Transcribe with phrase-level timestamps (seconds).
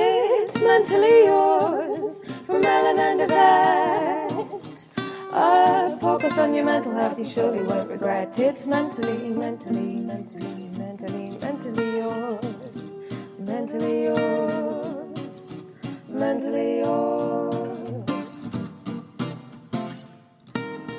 [0.00, 4.86] It's mentally yours from Ellen and Yvette.
[5.32, 8.38] A focus on your mental health, you surely won't regret.
[8.38, 12.96] It's mentally, mentally, mentally, mentally, mentally yours.
[13.40, 15.62] Mentally yours.
[16.08, 17.47] Mentally yours.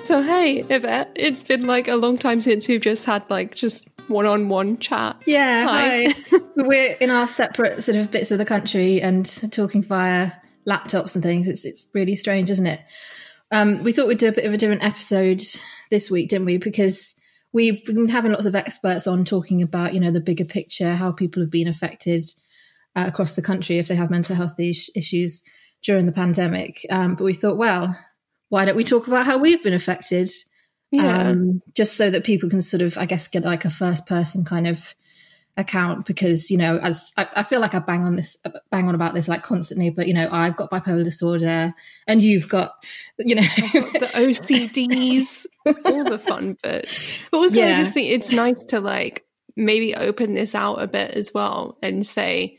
[0.10, 3.88] So hey, Yvette, it's been like a long time since we've just had like just
[4.08, 5.22] one-on-one chat.
[5.28, 6.08] Yeah, Hi.
[6.08, 6.40] hi.
[6.56, 10.32] We're in our separate sort of bits of the country and talking via
[10.68, 11.48] laptops and things.
[11.48, 12.80] It's it's really strange, isn't it?
[13.52, 15.44] Um, we thought we'd do a bit of a different episode
[15.92, 16.58] this week, didn't we?
[16.58, 17.14] Because
[17.54, 21.12] we've been having lots of experts on talking about, you know, the bigger picture, how
[21.12, 22.24] people have been affected
[22.96, 25.44] uh, across the country if they have mental health issues
[25.84, 26.84] during the pandemic.
[26.90, 27.96] Um, but we thought, well,
[28.50, 30.30] why don't we talk about how we've been affected?
[30.92, 31.30] Yeah.
[31.30, 34.44] um, just so that people can sort of, I guess, get like a first person
[34.44, 34.96] kind of
[35.56, 36.06] account.
[36.08, 38.38] Because you know, as I, I feel like I bang on this,
[38.72, 41.74] bang on about this like constantly, but you know, I've got bipolar disorder,
[42.08, 42.74] and you've got,
[43.20, 45.46] you know, the OCDs,
[45.86, 47.18] all the fun bits.
[47.32, 51.12] But also, I just think it's nice to like maybe open this out a bit
[51.12, 52.58] as well and say,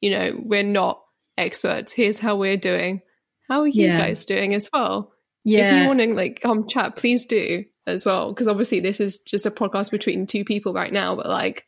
[0.00, 1.02] you know, we're not
[1.38, 1.92] experts.
[1.92, 3.00] Here's how we're doing.
[3.48, 3.98] How are you Yeah.
[3.98, 5.10] guys doing as well?
[5.44, 8.30] If you want to like come chat, please do as well.
[8.32, 11.16] Because obviously, this is just a podcast between two people right now.
[11.16, 11.66] But like,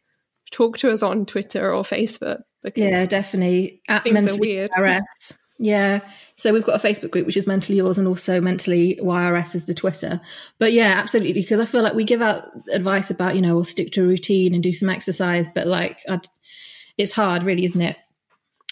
[0.51, 2.41] talk to us on Twitter or Facebook.
[2.75, 3.83] Yeah, definitely.
[3.89, 4.71] At Things are weird.
[4.73, 5.39] YRS.
[5.59, 6.01] Yeah.
[6.37, 9.67] So we've got a Facebook group which is Mentally Yours and also Mentally YRS is
[9.67, 10.21] the Twitter.
[10.59, 11.33] But yeah, absolutely.
[11.33, 14.07] Because I feel like we give out advice about, you know, we'll stick to a
[14.07, 16.27] routine and do some exercise, but like I'd,
[16.99, 17.97] it's hard, really, isn't it?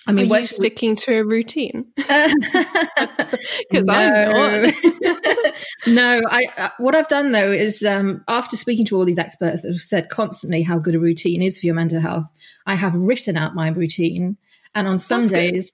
[0.06, 1.86] I mean, where should we- sticking to a routine?
[1.96, 4.74] because I'm not.
[5.86, 9.62] no, I uh, what I've done though is um, after speaking to all these experts
[9.62, 12.30] that have said constantly how good a routine is for your mental health,
[12.66, 14.36] I have written out my routine,
[14.74, 15.72] and on some days.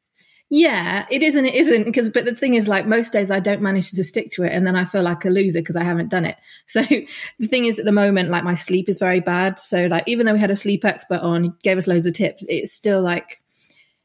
[0.53, 3.39] Yeah, it is and it isn't because but the thing is like most days I
[3.39, 5.85] don't manage to stick to it and then I feel like a loser because I
[5.85, 6.37] haven't done it.
[6.67, 9.61] So the thing is at the moment like my sleep is very bad.
[9.61, 12.45] So like even though we had a sleep expert on, gave us loads of tips,
[12.49, 13.40] it's still like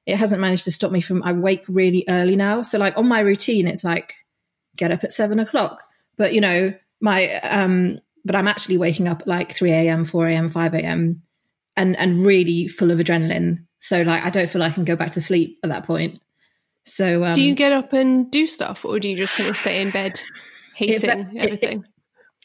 [0.06, 2.62] it hasn't managed to stop me from I wake really early now.
[2.64, 4.14] So like on my routine it's like
[4.76, 5.84] get up at seven o'clock.
[6.18, 10.28] But you know, my um but I'm actually waking up at like 3 a.m., 4
[10.28, 11.22] a.m., 5 a.m.
[11.78, 13.66] and and really full of adrenaline.
[13.80, 16.22] So like I don't feel like I can go back to sleep at that point.
[16.86, 19.58] So um do you get up and do stuff, or do you just kind of
[19.58, 20.20] stay in bed
[20.76, 21.04] hating it-
[21.34, 21.86] it- everything?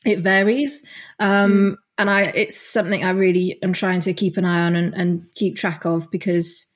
[0.07, 0.83] it varies
[1.19, 4.95] um and i it's something i really am trying to keep an eye on and,
[4.95, 6.67] and keep track of because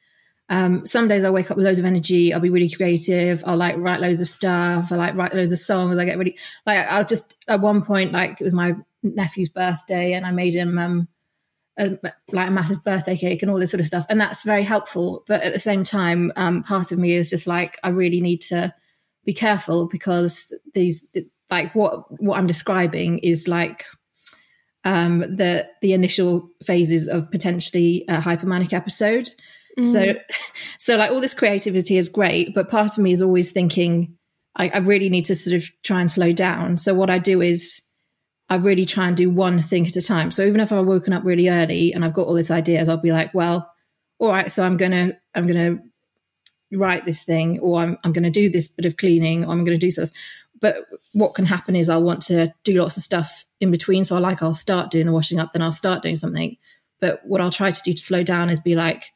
[0.51, 3.57] um some days i wake up with loads of energy i'll be really creative i'll
[3.57, 6.37] like write loads of stuff i like write loads of songs i get really
[6.67, 10.55] like i'll just at one point like it was my nephew's birthday and i made
[10.55, 11.09] him um
[11.79, 11.99] a,
[12.31, 15.25] like a massive birthday cake and all this sort of stuff and that's very helpful
[15.27, 18.41] but at the same time um part of me is just like i really need
[18.41, 18.73] to
[19.25, 21.07] be careful because these
[21.51, 23.87] like what what i'm describing is like
[24.85, 29.29] um the the initial phases of potentially a hypomanic episode
[29.83, 30.19] so mm-hmm.
[30.79, 34.17] so like all this creativity is great but part of me is always thinking
[34.57, 37.41] I, I really need to sort of try and slow down so what i do
[37.41, 37.85] is
[38.49, 40.31] I really try and do one thing at a time.
[40.31, 42.99] So even if I've woken up really early and I've got all these ideas, I'll
[42.99, 43.71] be like, well,
[44.19, 45.79] all right, so I'm gonna I'm gonna
[46.73, 49.79] write this thing, or I'm I'm gonna do this bit of cleaning, or I'm gonna
[49.79, 50.11] do stuff.
[50.61, 50.77] But
[51.13, 54.05] what can happen is I'll want to do lots of stuff in between.
[54.05, 56.57] So I like I'll start doing the washing up, then I'll start doing something.
[57.01, 59.13] But what I'll try to do to slow down is be like,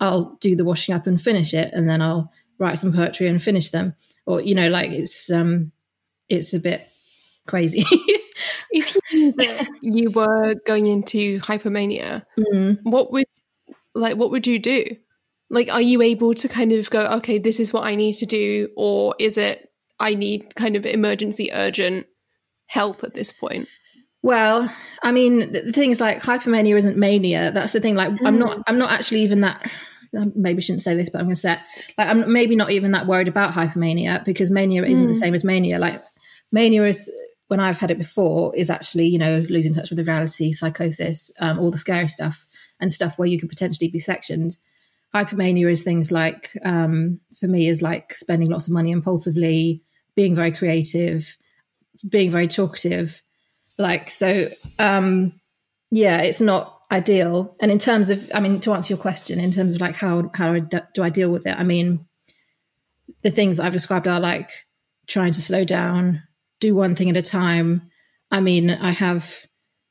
[0.00, 3.42] I'll do the washing up and finish it, and then I'll write some poetry and
[3.42, 3.94] finish them.
[4.26, 5.72] Or you know, like it's um
[6.28, 6.88] it's a bit
[7.46, 7.84] crazy.
[8.70, 9.34] if you,
[9.82, 12.78] you were going into hypomania, mm.
[12.82, 13.26] what would
[13.94, 14.84] like what would you do?
[15.50, 18.26] Like, are you able to kind of go, okay, this is what I need to
[18.26, 19.70] do, or is it
[20.00, 22.06] I need kind of emergency, urgent
[22.66, 23.68] help at this point?
[24.24, 27.52] Well, I mean, the thing is, like, hypomania isn't mania.
[27.52, 27.94] That's the thing.
[27.94, 28.26] Like, mm.
[28.26, 28.62] I'm not.
[28.66, 29.70] I'm not actually even that.
[30.34, 31.58] Maybe shouldn't say this, but I'm going to say, it.
[31.98, 35.08] like, I'm maybe not even that worried about hypomania because mania isn't mm.
[35.08, 35.78] the same as mania.
[35.78, 36.02] Like,
[36.50, 37.12] mania is
[37.48, 41.30] when I've had it before is actually, you know, losing touch with the reality, psychosis,
[41.40, 42.46] um, all the scary stuff
[42.80, 44.56] and stuff where you could potentially be sectioned.
[45.14, 49.82] Hypomania is things like, um, for me, is like spending lots of money impulsively,
[50.16, 51.36] being very creative,
[52.08, 53.20] being very talkative.
[53.78, 54.48] Like, so,
[54.78, 55.40] um,
[55.90, 57.54] yeah, it's not ideal.
[57.60, 60.30] And in terms of, I mean, to answer your question, in terms of like how,
[60.34, 61.58] how do I deal with it?
[61.58, 62.06] I mean,
[63.22, 64.50] the things that I've described are like
[65.06, 66.22] trying to slow down,
[66.60, 67.90] do one thing at a time.
[68.30, 69.46] I mean, I have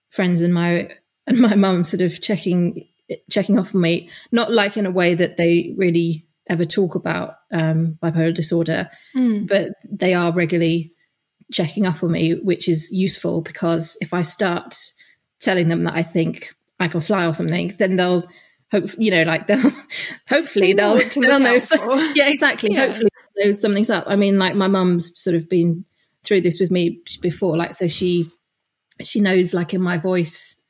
[0.09, 0.89] friends in my
[1.27, 2.87] and my mum sort of checking
[3.29, 7.35] checking off on me, not like in a way that they really ever talk about
[7.53, 9.47] um, bipolar disorder, mm.
[9.47, 10.92] but they are regularly
[11.53, 14.75] checking up on me, which is useful because if I start
[15.39, 18.27] telling them that I think I can fly or something, then they'll
[18.71, 19.71] hope you know like they'll
[20.27, 21.59] hopefully they'll they'll know
[22.15, 22.87] yeah exactly yeah.
[22.87, 24.05] hopefully know something's up.
[24.07, 25.85] I mean, like my mum's sort of been
[26.23, 28.29] through this with me before, like so she
[29.01, 30.61] she knows like in my voice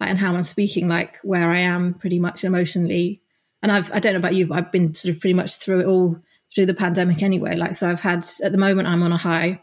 [0.00, 3.22] like, and how I'm speaking, like where I am pretty much emotionally.
[3.62, 5.80] And I've I don't know about you, but I've been sort of pretty much through
[5.80, 6.16] it all
[6.54, 7.56] through the pandemic anyway.
[7.56, 9.62] Like so I've had at the moment I'm on a high,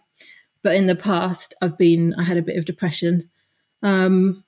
[0.66, 3.30] but in the past I've been I had a bit of depression.
[3.84, 4.44] Um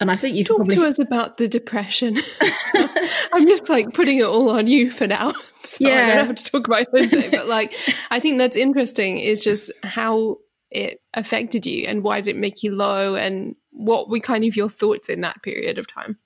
[0.00, 0.74] and I think you talk probably...
[0.74, 2.18] to us about the depression.
[3.32, 5.32] I'm just like putting it all on you for now.
[5.66, 7.74] So yeah, I don't have to talk about it, but like
[8.10, 9.18] I think that's interesting.
[9.18, 10.36] Is just how
[10.70, 14.56] it affected you and why did it make you low and what were kind of
[14.56, 16.18] your thoughts in that period of time?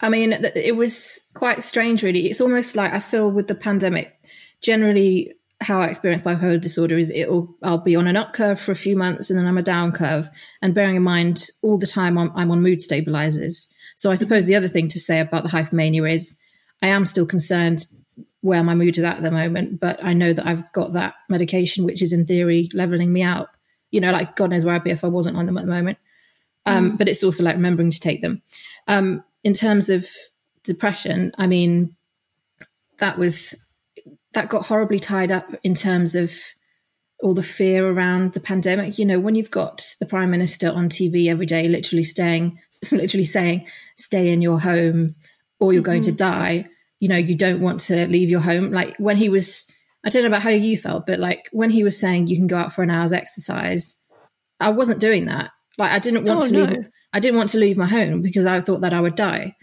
[0.00, 2.26] I mean, it was quite strange, really.
[2.26, 4.12] It's almost like I feel with the pandemic,
[4.62, 8.72] generally, how I experience bipolar disorder is it'll I'll be on an up curve for
[8.72, 10.30] a few months and then I'm a down curve.
[10.62, 13.72] And bearing in mind all the time I'm, I'm on mood stabilizers.
[13.96, 16.36] So I suppose the other thing to say about the hypomania is
[16.82, 17.86] I am still concerned
[18.40, 21.14] where my mood is at, at the moment, but I know that I've got that
[21.28, 23.48] medication which is in theory leveling me out.
[23.90, 25.70] You know, like God knows where I'd be if I wasn't on them at the
[25.70, 25.98] moment.
[26.64, 26.98] Um, mm.
[26.98, 28.40] But it's also like remembering to take them.
[28.88, 30.08] Um, in terms of
[30.64, 31.96] depression, I mean,
[32.98, 33.62] that was
[34.32, 36.32] that got horribly tied up in terms of
[37.22, 38.98] all the fear around the pandemic.
[38.98, 42.58] You know, when you've got the prime minister on TV every day, literally staying,
[42.92, 43.66] literally saying,
[43.96, 45.18] "Stay in your homes,
[45.58, 45.90] or you're mm-hmm.
[45.90, 46.16] going to mm-hmm.
[46.16, 46.68] die."
[46.98, 48.72] You know, you don't want to leave your home.
[48.72, 49.66] Like when he was,
[50.04, 52.46] I don't know about how you felt, but like when he was saying you can
[52.46, 53.96] go out for an hour's exercise,
[54.60, 55.50] I wasn't doing that.
[55.78, 56.88] Like I didn't want oh, to leave.
[57.12, 59.56] I didn't want to leave my home because I thought that I would die.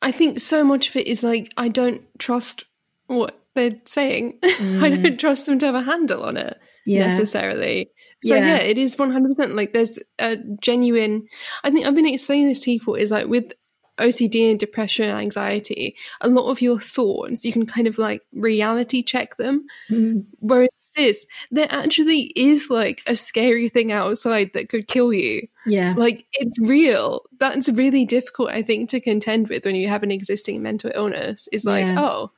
[0.00, 2.64] I think so much of it is like I don't trust
[3.08, 4.38] what they're saying.
[4.56, 4.82] Mm.
[4.82, 7.06] I don't trust them to have a handle on it yeah.
[7.06, 7.90] necessarily.
[8.24, 8.46] So yeah.
[8.46, 9.54] yeah, it is one hundred percent.
[9.54, 11.26] Like there's a genuine.
[11.62, 13.52] I think I've been explaining this to people is like with
[13.98, 18.22] OCD and depression and anxiety, a lot of your thoughts you can kind of like
[18.32, 19.66] reality check them.
[19.90, 20.24] Mm.
[20.40, 25.46] Whereas this, there actually is like a scary thing outside that could kill you.
[25.66, 25.94] Yeah.
[25.96, 27.22] Like it's real.
[27.38, 31.48] That's really difficult, I think, to contend with when you have an existing mental illness.
[31.52, 31.96] Is like, yeah.
[31.98, 32.32] oh,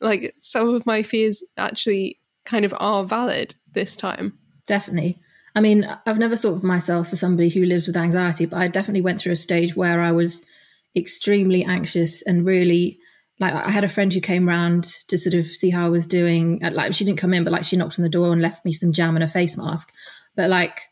[0.00, 4.38] like some of my fears actually kind of are valid this time.
[4.66, 5.18] Definitely.
[5.54, 8.68] I mean, I've never thought of myself as somebody who lives with anxiety, but I
[8.68, 10.44] definitely went through a stage where I was
[10.96, 12.98] extremely anxious and really
[13.40, 16.06] like I had a friend who came round to sort of see how I was
[16.06, 16.60] doing.
[16.60, 18.72] Like she didn't come in, but like she knocked on the door and left me
[18.72, 19.92] some jam and a face mask.
[20.34, 20.82] But like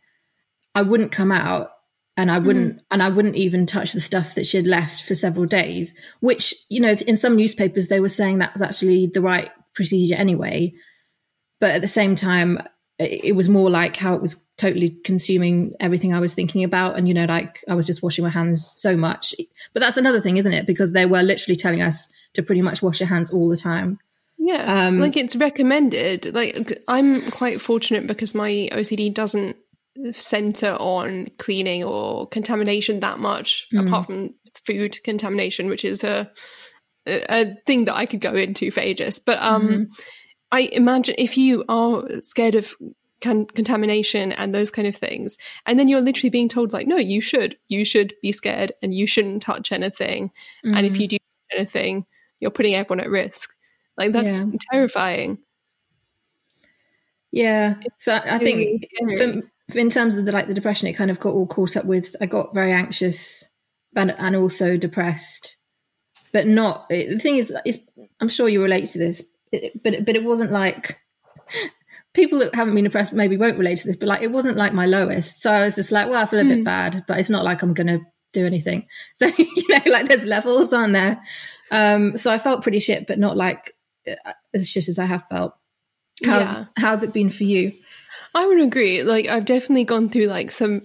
[0.75, 1.71] I wouldn't come out
[2.17, 2.83] and I wouldn't mm.
[2.91, 5.95] and I wouldn't even touch the stuff that she had left for several days.
[6.21, 10.15] Which you know, in some newspapers they were saying that was actually the right procedure
[10.15, 10.75] anyway.
[11.61, 12.59] But at the same time,
[12.99, 16.97] it was more like how it was totally consuming everything I was thinking about.
[16.97, 19.35] And, you know, like I was just washing my hands so much.
[19.75, 20.67] But that's another thing, isn't it?
[20.67, 23.99] Because they were literally telling us to pretty much wash your hands all the time.
[24.39, 24.87] Yeah.
[24.87, 26.35] Um, like it's recommended.
[26.35, 29.57] Like I'm quite fortunate because my OCD doesn't
[30.13, 33.87] center on cleaning or contamination that much, mm.
[33.87, 34.35] apart from
[34.65, 36.31] food contamination, which is a
[37.07, 39.19] a thing that I could go into for ages.
[39.19, 39.83] But um, mm-hmm.
[40.51, 42.75] I imagine if you are scared of
[43.23, 46.97] con- contamination and those kind of things, and then you're literally being told like, no,
[46.97, 50.31] you should, you should be scared, and you shouldn't touch anything,
[50.65, 50.77] mm-hmm.
[50.77, 51.03] and if mm-hmm.
[51.03, 51.17] you do
[51.53, 52.07] anything,
[52.41, 53.55] you're putting everyone at risk.
[53.97, 54.47] Like that's yeah.
[54.73, 55.39] terrifying.
[57.33, 57.75] Yeah.
[57.99, 58.87] So I think
[59.17, 59.43] for,
[59.75, 62.15] in terms of the like the depression, it kind of got all caught up with.
[62.21, 63.49] I got very anxious
[63.97, 65.57] and and also depressed,
[66.33, 66.89] but not.
[66.89, 67.85] the thing is, is
[68.21, 71.01] I'm sure you relate to this, it, but but it wasn't like
[72.15, 74.73] people that haven't been depressed maybe won't relate to this, but like it wasn't like
[74.73, 75.43] my lowest.
[75.43, 76.49] So I was just like, well, I feel a mm.
[76.49, 76.65] bit hmm.
[76.65, 78.01] bad, but it's not like I'm gonna
[78.33, 78.87] do anything.
[79.15, 81.21] So you know, like there's levels on there.
[81.73, 83.73] Um, so I felt pretty shit, but not like
[84.07, 85.55] uh, as shit as I have felt.
[86.25, 86.65] How, yeah.
[86.77, 87.73] How's it been for you?
[88.37, 89.03] I would agree.
[89.03, 90.83] Like I've definitely gone through like some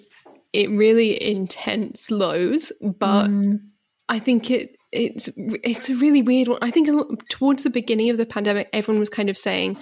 [0.54, 3.60] it really intense lows, but mm.
[4.08, 6.60] I think it it's it's a really weird one.
[6.62, 6.90] I think
[7.30, 9.78] towards the beginning of the pandemic, everyone was kind of saying,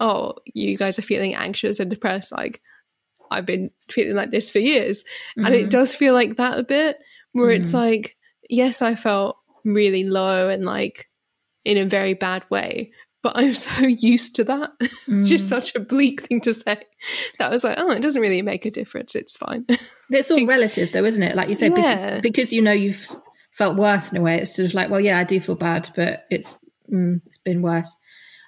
[0.00, 2.60] "Oh, you guys are feeling anxious and depressed." Like
[3.30, 5.02] I've been feeling like this for years,
[5.38, 5.46] mm.
[5.46, 5.68] and it mm-hmm.
[5.70, 6.98] does feel like that a bit.
[7.32, 7.56] Where mm.
[7.56, 7.78] it's mm-hmm.
[7.78, 8.16] like,
[8.50, 11.08] yes, I felt really low and like
[11.64, 12.92] in a very bad way,
[13.24, 14.70] but I'm so used to that.
[15.08, 15.26] Mm.
[15.26, 16.76] Just such a bleak thing to say.
[17.38, 19.16] That was like, oh, it doesn't really make a difference.
[19.16, 19.66] It's fine.
[20.10, 21.34] It's all relative, though, isn't it?
[21.34, 22.20] Like you said, yeah.
[22.20, 23.08] because you know you've
[23.52, 24.36] felt worse in a way.
[24.36, 26.56] It's sort of like, well, yeah, I do feel bad, but it's
[26.92, 27.96] mm, it's been worse.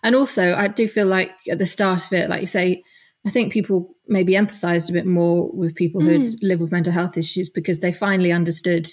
[0.04, 2.84] And also, I do feel like at the start of it, like you say,
[3.26, 6.36] I think people maybe empathized a bit more with people who mm.
[6.42, 8.86] live with mental health issues because they finally understood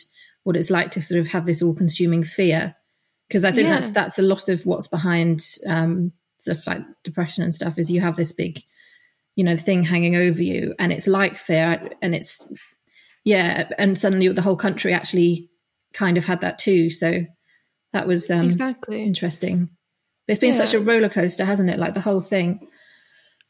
[0.43, 2.75] what it's like to sort of have this all-consuming fear
[3.27, 3.75] because I think yeah.
[3.75, 8.01] that's that's a lot of what's behind um, stuff like depression and stuff is you
[8.01, 8.62] have this big,
[9.36, 12.48] you know, thing hanging over you, and it's like fear, and it's
[13.24, 15.50] yeah, and suddenly the whole country actually
[15.94, 16.89] kind of had that too.
[16.89, 17.25] So
[17.94, 19.70] that was um, exactly interesting.
[20.27, 20.65] But it's been yeah.
[20.65, 21.80] such a roller coaster, hasn't it?
[21.80, 22.68] Like the whole thing.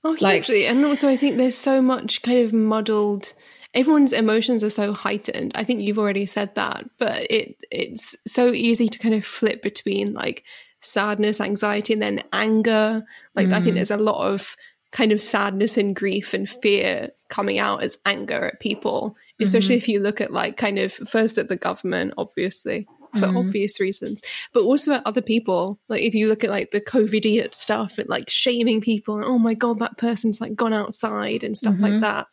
[0.04, 0.64] Oh, hugely.
[0.64, 3.34] Like, and also, I think there's so much kind of muddled
[3.74, 5.52] everyone's emotions are so heightened.
[5.56, 9.62] I think you've already said that, but it it's so easy to kind of flip
[9.62, 10.44] between like
[10.80, 13.04] sadness, anxiety, and then anger.
[13.36, 13.54] Like mm.
[13.54, 13.76] I think mm.
[13.76, 14.56] there's a lot of
[14.92, 19.84] kind of sadness and grief and fear coming out as anger at people, especially mm-hmm.
[19.84, 22.88] if you look at like kind of first at the government, obviously.
[23.14, 23.46] For mm.
[23.46, 25.80] obvious reasons, but also at other people.
[25.88, 29.38] Like if you look at like the COVID stuff and like shaming people, and oh
[29.38, 31.84] my god, that person's like gone outside and stuff mm-hmm.
[31.84, 32.26] like that.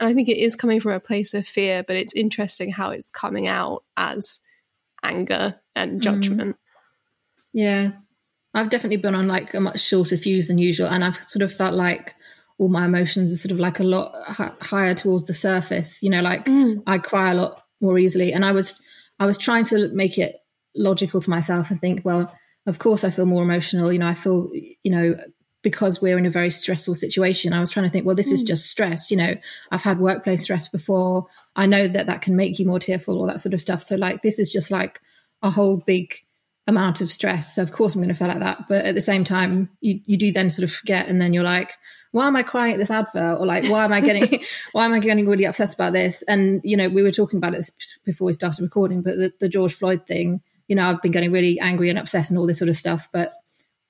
[0.00, 2.90] And I think it is coming from a place of fear, but it's interesting how
[2.90, 4.40] it's coming out as
[5.02, 6.02] anger and mm.
[6.02, 6.56] judgment.
[6.56, 6.58] Mm.
[7.52, 7.90] Yeah.
[8.54, 10.88] I've definitely been on like a much shorter fuse than usual.
[10.88, 12.14] And I've sort of felt like
[12.58, 16.02] all my emotions are sort of like a lot h- higher towards the surface.
[16.02, 16.82] You know, like mm.
[16.86, 18.32] I cry a lot more easily.
[18.32, 18.80] And I was,
[19.18, 20.36] I was trying to make it
[20.76, 22.32] logical to myself and think, well,
[22.66, 23.92] of course I feel more emotional.
[23.92, 25.16] You know, I feel, you know,
[25.64, 27.52] because we're in a very stressful situation.
[27.52, 28.46] I was trying to think, well, this is hmm.
[28.46, 29.10] just stress.
[29.10, 29.34] You know,
[29.72, 31.26] I've had workplace stress before.
[31.56, 33.82] I know that that can make you more tearful, all that sort of stuff.
[33.82, 35.00] So, like, this is just like
[35.42, 36.14] a whole big
[36.66, 37.54] amount of stress.
[37.54, 38.68] So, of course, I'm going to feel like that.
[38.68, 41.42] But at the same time, you, you do then sort of forget, and then you're
[41.42, 41.72] like,
[42.12, 43.40] why am I crying at this advert?
[43.40, 44.40] Or like, why am I getting,
[44.72, 46.22] why am I getting really obsessed about this?
[46.22, 47.68] And, you know, we were talking about it
[48.04, 51.32] before we started recording, but the, the George Floyd thing, you know, I've been getting
[51.32, 53.08] really angry and obsessed and all this sort of stuff.
[53.12, 53.32] But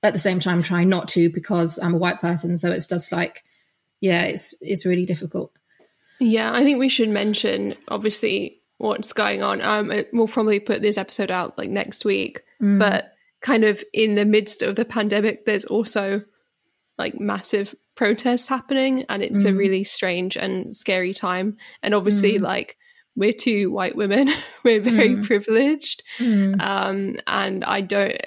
[0.05, 2.57] at the same time trying not to because I'm a white person.
[2.57, 3.43] So it's just like,
[4.01, 5.51] yeah, it's it's really difficult.
[6.19, 9.61] Yeah, I think we should mention obviously what's going on.
[9.61, 12.77] Um, we'll probably put this episode out like next week, mm.
[12.77, 16.23] but kind of in the midst of the pandemic, there's also
[16.97, 19.49] like massive protests happening, and it's mm.
[19.49, 21.57] a really strange and scary time.
[21.81, 22.41] And obviously, mm.
[22.41, 22.77] like
[23.15, 24.29] we're two white women,
[24.63, 25.25] we're very mm.
[25.25, 26.61] privileged, mm.
[26.61, 28.21] um, and I don't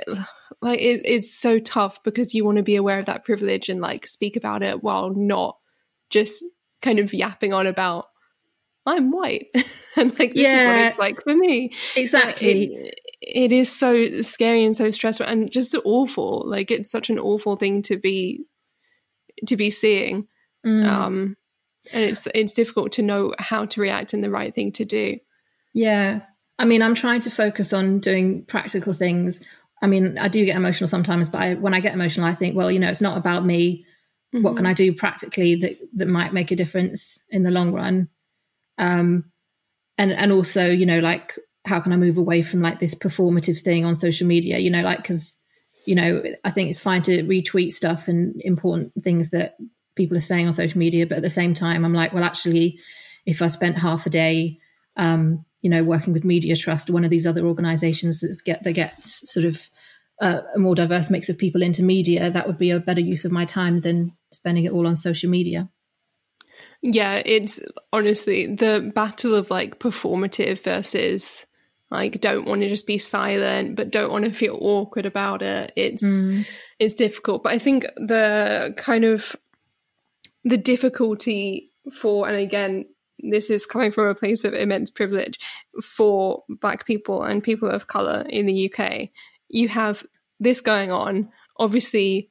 [0.61, 3.81] like it, it's so tough because you want to be aware of that privilege and
[3.81, 5.59] like speak about it while not
[6.11, 6.45] just
[6.83, 8.07] kind of yapping on about
[8.87, 9.49] I'm white
[9.97, 11.73] and like this yeah, is what it's like for me.
[11.95, 12.75] Exactly.
[12.75, 16.45] It, it is so scary and so stressful and just awful.
[16.47, 18.45] Like it's such an awful thing to be
[19.47, 20.27] to be seeing.
[20.67, 20.87] Mm.
[20.87, 21.37] Um
[21.93, 25.19] and it's it's difficult to know how to react and the right thing to do.
[25.75, 26.23] Yeah.
[26.59, 29.43] I mean, I'm trying to focus on doing practical things
[29.81, 32.57] I mean, I do get emotional sometimes, but I, when I get emotional, I think,
[32.57, 33.85] well, you know, it's not about me.
[34.35, 34.43] Mm-hmm.
[34.43, 34.71] What can mm-hmm.
[34.71, 38.09] I do practically that that might make a difference in the long run?
[38.77, 39.25] Um,
[39.97, 43.61] and and also, you know, like how can I move away from like this performative
[43.61, 44.59] thing on social media?
[44.59, 45.37] You know, like because
[45.87, 49.57] you know, I think it's fine to retweet stuff and important things that
[49.95, 52.79] people are saying on social media, but at the same time, I'm like, well, actually,
[53.25, 54.59] if I spent half a day,
[54.97, 58.73] um, you know, working with Media Trust, one of these other organisations that get that
[58.73, 59.69] gets sort of
[60.21, 63.25] uh, a more diverse mix of people into media, that would be a better use
[63.25, 65.69] of my time than spending it all on social media.
[66.83, 67.61] Yeah, it's
[67.93, 71.45] honestly the battle of like performative versus
[71.91, 75.73] like don't want to just be silent but don't want to feel awkward about it.
[75.75, 76.49] It's mm.
[76.79, 79.35] it's difficult, but I think the kind of
[80.45, 82.87] the difficulty for and again
[83.19, 85.39] this is coming from a place of immense privilege
[85.83, 89.09] for black people and people of color in the UK.
[89.49, 90.05] You have
[90.41, 92.31] this going on, obviously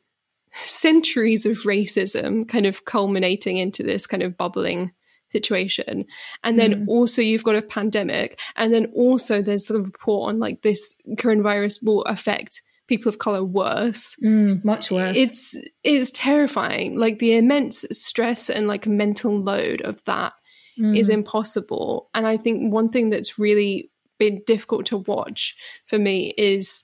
[0.51, 4.91] centuries of racism kind of culminating into this kind of bubbling
[5.29, 6.05] situation.
[6.43, 6.87] And then mm.
[6.87, 8.39] also you've got a pandemic.
[8.55, 13.43] And then also there's the report on like this coronavirus will affect people of color
[13.43, 14.15] worse.
[14.23, 15.15] Mm, much worse.
[15.17, 16.97] It's it's terrifying.
[16.97, 20.33] Like the immense stress and like mental load of that
[20.79, 20.97] mm.
[20.97, 22.09] is impossible.
[22.13, 25.55] And I think one thing that's really been difficult to watch
[25.87, 26.83] for me is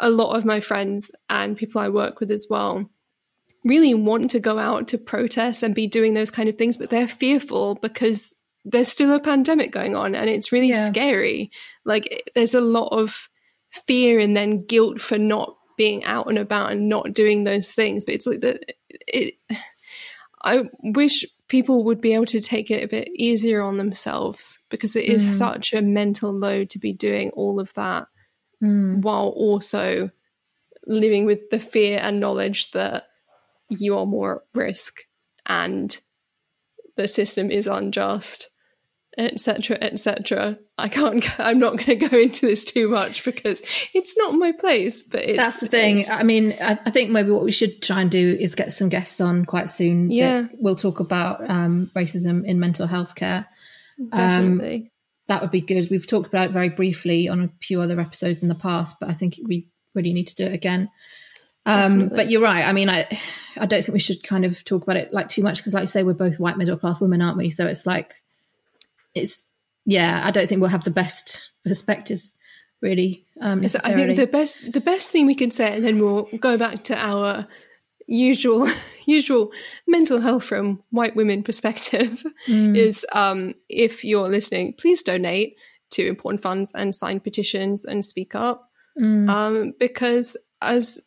[0.00, 2.90] a lot of my friends and people I work with as well
[3.64, 6.90] really want to go out to protest and be doing those kind of things, but
[6.90, 8.34] they're fearful because
[8.64, 10.90] there's still a pandemic going on and it's really yeah.
[10.90, 11.50] scary.
[11.84, 13.28] Like there's a lot of
[13.86, 18.04] fear and then guilt for not being out and about and not doing those things.
[18.04, 19.34] But it's like that it
[20.44, 24.96] I wish people would be able to take it a bit easier on themselves because
[24.96, 25.36] it is mm.
[25.36, 28.06] such a mental load to be doing all of that
[28.64, 29.02] mm.
[29.02, 30.08] while also
[30.86, 33.04] living with the fear and knowledge that
[33.68, 35.00] you are more at risk
[35.44, 35.98] and
[36.96, 38.48] the system is unjust
[39.18, 43.62] etc etc i can't i'm not going to go into this too much because
[43.94, 46.04] it's not my place but that's the thing.
[46.10, 48.88] i mean I, I, think maybe what we should try and do is get some
[48.88, 50.46] guests on quite soon yeah.
[50.54, 53.46] we'll talk about um, racism in mental health care.
[54.14, 54.76] Definitely.
[54.76, 54.88] um,
[55.28, 55.88] that would be good.
[55.90, 59.08] We've talked about it very briefly on a few other episodes in the past but
[59.10, 60.90] i think we really need to do it again.
[61.64, 62.64] Um, but you're right.
[62.64, 63.06] I mean, I
[63.56, 65.82] I don't think we should kind of talk about it like too much because, like
[65.82, 67.50] you say, we're both white middle class women, aren't we?
[67.50, 68.14] So it's like,
[69.14, 69.48] it's
[69.84, 70.22] yeah.
[70.24, 72.34] I don't think we'll have the best perspectives,
[72.80, 73.26] really.
[73.40, 76.28] Um, so I think the best the best thing we can say, and then we'll
[76.38, 77.46] go back to our
[78.06, 78.68] usual
[79.06, 79.52] usual
[79.86, 82.76] mental health from white women perspective mm.
[82.76, 85.56] is um, if you're listening, please donate
[85.90, 89.28] to important funds and sign petitions and speak up mm.
[89.28, 91.00] um, because as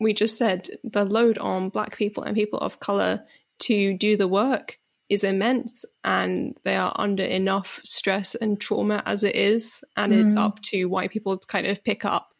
[0.00, 3.24] we just said the load on black people and people of color
[3.60, 4.78] to do the work
[5.12, 10.24] is immense and they are under enough stress and trauma as it is and mm.
[10.24, 12.30] it's up to white people to kind of pick up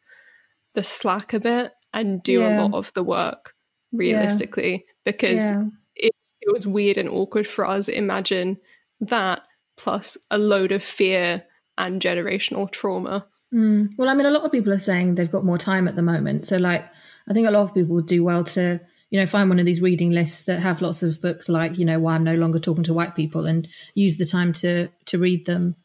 [0.75, 2.61] the slack a bit and do yeah.
[2.61, 3.55] a lot of the work
[3.93, 4.93] realistically yeah.
[5.05, 5.65] because yeah.
[5.97, 8.59] it, it was weird and awkward for us imagine
[9.01, 9.43] that
[9.77, 11.45] plus a load of fear
[11.77, 13.89] and generational trauma mm.
[13.99, 16.03] well i mean a lot of people are saying they've got more time at the
[16.03, 16.85] moment so like
[17.29, 18.81] I think a lot of people would do well to,
[19.13, 21.85] you know, find one of these reading lists that have lots of books like, you
[21.85, 25.19] know, why I'm no longer talking to white people and use the time to to
[25.19, 25.77] read them.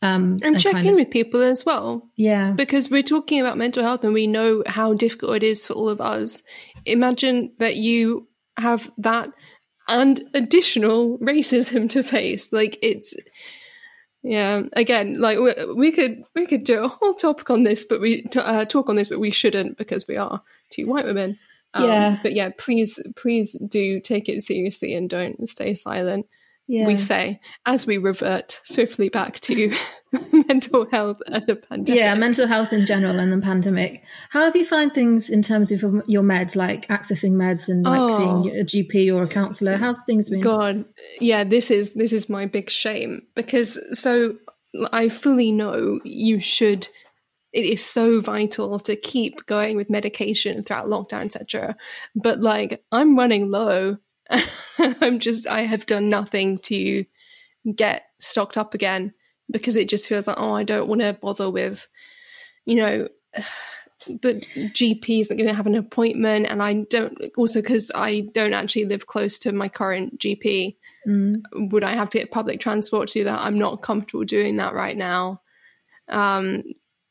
[0.00, 2.08] Um, and, and check in of, with people as well.
[2.14, 2.52] Yeah.
[2.52, 5.88] Because we're talking about mental health and we know how difficult it is for all
[5.88, 6.44] of us.
[6.84, 9.30] Imagine that you have that
[9.88, 12.52] and additional racism to face.
[12.52, 13.12] Like it's
[14.22, 18.00] yeah again like we, we, could we could do a whole topic on this but
[18.00, 21.38] we uh, talk on this but we shouldn't because we are two white women
[21.78, 26.26] um, yeah but yeah please please do take it seriously and don't stay silent
[26.68, 26.86] yeah.
[26.86, 29.74] we say as we revert swiftly back to
[30.32, 32.00] mental health and the pandemic.
[32.00, 34.02] Yeah, mental health in general and the pandemic.
[34.30, 38.00] How have you found things in terms of your meds, like accessing meds and like
[38.00, 39.76] oh, seeing a GP or a counselor?
[39.76, 40.40] How's things been?
[40.40, 40.84] God,
[41.20, 44.36] yeah, this is this is my big shame because so
[44.92, 46.88] I fully know you should.
[47.52, 51.76] It is so vital to keep going with medication throughout lockdown, etc.
[52.14, 53.98] But like, I'm running low
[54.78, 57.04] I'm just, I have done nothing to
[57.74, 59.14] get stocked up again
[59.50, 61.88] because it just feels like, oh, I don't want to bother with,
[62.64, 63.08] you know,
[64.06, 64.34] the
[64.74, 66.46] GP isn't going to have an appointment.
[66.46, 71.42] And I don't, also because I don't actually live close to my current GP, mm.
[71.72, 73.40] would I have to get public transport to that?
[73.40, 75.40] I'm not comfortable doing that right now.
[76.08, 76.62] Um,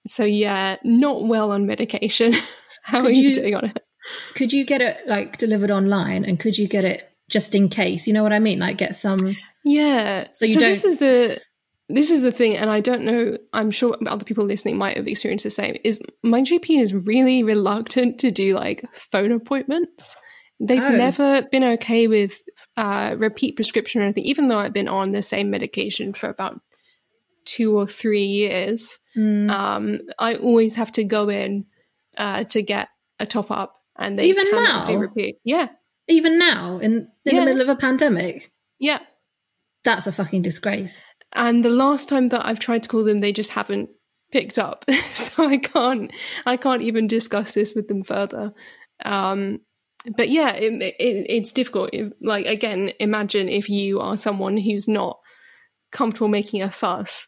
[0.07, 2.33] so yeah, not well on medication.
[2.83, 3.83] How could are you, you doing on it?
[4.35, 8.07] Could you get it like delivered online and could you get it just in case?
[8.07, 8.59] You know what I mean?
[8.59, 10.27] Like get some Yeah.
[10.33, 11.41] So you so don't This is the
[11.89, 15.07] this is the thing, and I don't know, I'm sure other people listening might have
[15.07, 20.15] experienced the same, is my GP is really reluctant to do like phone appointments.
[20.59, 20.89] They've oh.
[20.89, 22.41] never been okay with
[22.75, 26.59] uh, repeat prescription or anything, even though I've been on the same medication for about
[27.45, 29.49] two or three years, mm.
[29.49, 31.65] um, I always have to go in
[32.17, 35.37] uh, to get a top up, and they even now do repeat.
[35.43, 35.69] Yeah,
[36.07, 37.39] even now in in yeah.
[37.39, 38.51] the middle of a pandemic.
[38.79, 38.99] Yeah,
[39.83, 41.01] that's a fucking disgrace.
[41.33, 43.89] And the last time that I've tried to call them, they just haven't
[44.31, 46.11] picked up, so I can't
[46.45, 48.53] I can't even discuss this with them further.
[49.03, 49.61] Um,
[50.15, 51.91] but yeah, it, it, it's difficult.
[52.21, 55.19] Like again, imagine if you are someone who's not
[55.91, 57.27] comfortable making a fuss.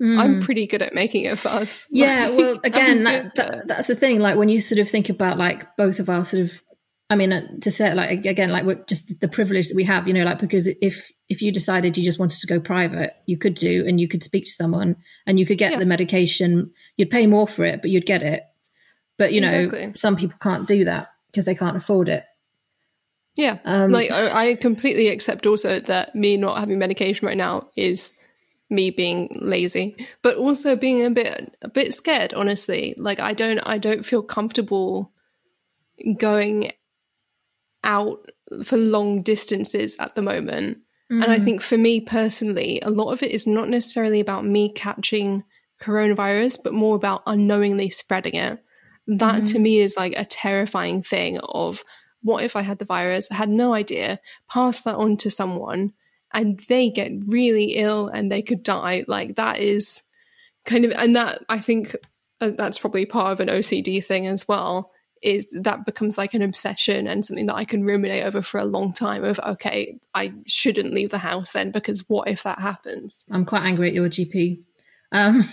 [0.00, 0.18] Mm.
[0.18, 1.86] I'm pretty good at making a fuss.
[1.90, 4.20] Yeah, like, well, again, that, that, that's the thing.
[4.20, 6.62] Like when you sort of think about like both of our sort of,
[7.08, 9.84] I mean, uh, to say it like again, like we're just the privilege that we
[9.84, 13.14] have, you know, like because if if you decided you just wanted to go private,
[13.26, 15.78] you could do, and you could speak to someone, and you could get yeah.
[15.78, 16.72] the medication.
[16.96, 18.42] You'd pay more for it, but you'd get it.
[19.18, 19.92] But you know, exactly.
[19.94, 22.24] some people can't do that because they can't afford it.
[23.36, 27.68] Yeah, um, like I, I completely accept also that me not having medication right now
[27.76, 28.14] is
[28.68, 32.34] me being lazy, but also being a bit a bit scared.
[32.34, 35.12] Honestly, like I don't I don't feel comfortable
[36.18, 36.72] going
[37.84, 38.30] out
[38.64, 40.78] for long distances at the moment.
[41.10, 41.22] Mm.
[41.22, 41.44] And I mm.
[41.44, 45.44] think for me personally, a lot of it is not necessarily about me catching
[45.80, 48.58] coronavirus, but more about unknowingly spreading it.
[49.06, 49.52] That mm.
[49.52, 51.84] to me is like a terrifying thing of
[52.22, 54.18] what if I had the virus, I had no idea,
[54.50, 55.92] pass that on to someone
[56.36, 59.04] and they get really ill and they could die?
[59.08, 60.02] Like that is
[60.64, 61.96] kind of, and that I think
[62.40, 64.92] uh, that's probably part of an OCD thing as well.
[65.22, 68.66] Is that becomes like an obsession and something that I can ruminate over for a
[68.66, 73.24] long time of, okay, I shouldn't leave the house then because what if that happens?
[73.30, 74.58] I'm quite angry at your GP
[75.12, 75.48] um.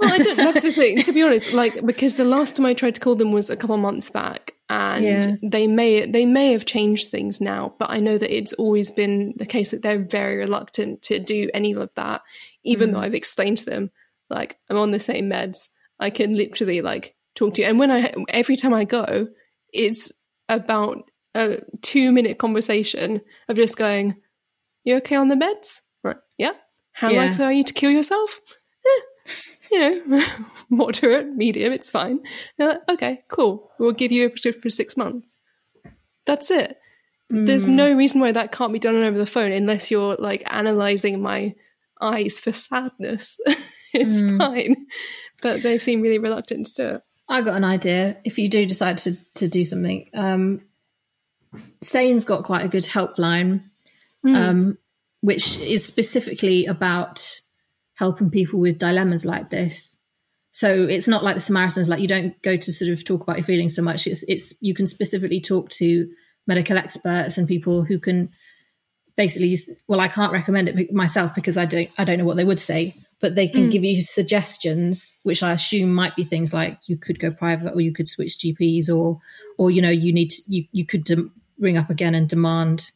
[0.00, 0.36] well, I don't.
[0.36, 0.98] That's the thing.
[0.98, 3.56] To be honest, like because the last time I tried to call them was a
[3.56, 5.36] couple months back, and yeah.
[5.42, 9.34] they may they may have changed things now, but I know that it's always been
[9.36, 12.22] the case that they're very reluctant to do any of that,
[12.64, 12.92] even mm.
[12.92, 13.90] though I've explained to them
[14.28, 15.68] like I'm on the same meds.
[15.98, 19.28] I can literally like talk to you, and when I every time I go,
[19.72, 20.12] it's
[20.48, 20.98] about
[21.34, 24.16] a two minute conversation of just going,
[24.84, 26.16] "You okay on the meds?" Right?
[26.36, 26.52] Yeah.
[26.92, 27.26] How yeah.
[27.26, 28.40] likely are you to kill yourself?
[29.70, 30.22] you know,
[30.70, 32.20] moderate, medium, it's fine.
[32.58, 33.70] Like, okay, cool.
[33.78, 35.36] We'll give you a prescription for six months.
[36.26, 36.78] That's it.
[37.32, 37.46] Mm.
[37.46, 41.20] There's no reason why that can't be done over the phone unless you're like analyzing
[41.20, 41.54] my
[42.00, 43.38] eyes for sadness.
[43.94, 44.38] it's mm.
[44.38, 44.86] fine.
[45.42, 47.02] But they seem really reluctant to do it.
[47.28, 48.18] I got an idea.
[48.24, 50.62] If you do decide to, to do something, um,
[51.82, 53.62] Sane's got quite a good helpline,
[54.24, 54.34] mm.
[54.34, 54.78] um,
[55.20, 57.40] which is specifically about
[57.98, 59.98] helping people with dilemmas like this.
[60.52, 63.36] So it's not like the Samaritans, like you don't go to sort of talk about
[63.36, 64.06] your feelings so much.
[64.06, 66.08] It's it's you can specifically talk to
[66.46, 68.30] medical experts and people who can
[69.16, 69.56] basically
[69.88, 72.60] well, I can't recommend it myself because I don't I don't know what they would
[72.60, 73.72] say, but they can mm.
[73.72, 77.80] give you suggestions, which I assume might be things like you could go private or
[77.80, 79.18] you could switch GPs or
[79.58, 82.92] or you know you need to, you you could de- ring up again and demand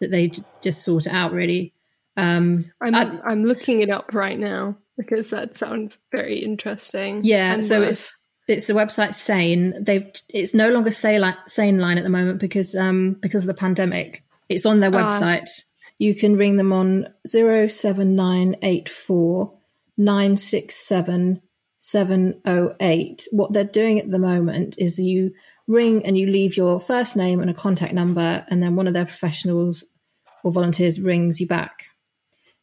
[0.00, 0.30] that they
[0.62, 1.72] just sort it out really
[2.16, 7.22] um, I'm I, I'm looking it up right now because that sounds very interesting.
[7.24, 7.90] Yeah, so worth.
[7.90, 8.16] it's
[8.48, 9.74] it's the website Sane.
[9.82, 13.54] They've it's no longer Sane Sane Line at the moment because um because of the
[13.54, 14.24] pandemic.
[14.48, 15.10] It's on their ah.
[15.10, 15.42] website.
[15.42, 15.62] Uh,
[15.98, 19.58] you can ring them on 07984
[19.96, 21.42] 967
[21.78, 23.28] 708.
[23.32, 25.32] What they're doing at the moment is you
[25.66, 28.94] ring and you leave your first name and a contact number, and then one of
[28.94, 29.84] their professionals
[30.44, 31.86] or volunteers rings you back.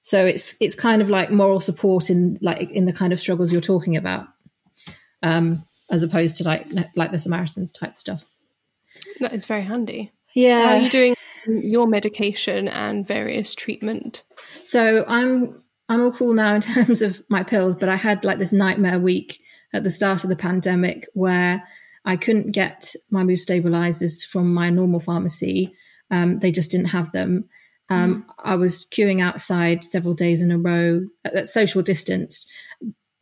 [0.04, 3.52] So it's it's kind of like moral support in like in the kind of struggles
[3.52, 4.28] you're talking about,
[5.24, 8.24] um, as opposed to like like the Samaritans type stuff.
[9.22, 10.12] That is very handy.
[10.34, 10.68] Yeah.
[10.68, 11.16] How are you doing
[11.48, 14.24] your medication and various treatment?
[14.66, 18.40] So I'm I'm all cool now in terms of my pills, but I had like
[18.40, 19.40] this nightmare week
[19.74, 21.64] at the start of the pandemic where
[22.06, 25.74] I couldn't get my mood stabilizers from my normal pharmacy.
[26.12, 27.46] Um, they just didn't have them.
[27.90, 28.34] Um, mm.
[28.44, 32.48] I was queuing outside several days in a row at, social distance,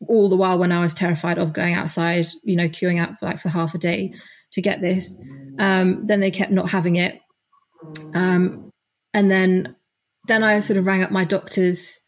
[0.07, 3.25] all the while when I was terrified of going outside, you know, queuing out for
[3.25, 4.13] like for half a day
[4.51, 5.15] to get this.
[5.59, 7.19] Um, then they kept not having it.
[8.13, 8.71] Um,
[9.13, 9.75] and then
[10.27, 11.99] then I sort of rang up my doctors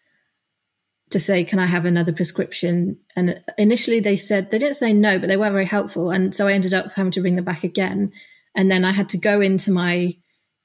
[1.10, 2.98] to say, can I have another prescription?
[3.16, 6.12] And initially they said, they didn't say no, but they weren't very helpful.
[6.12, 8.12] And so I ended up having to ring them back again.
[8.56, 10.16] And then I had to go into my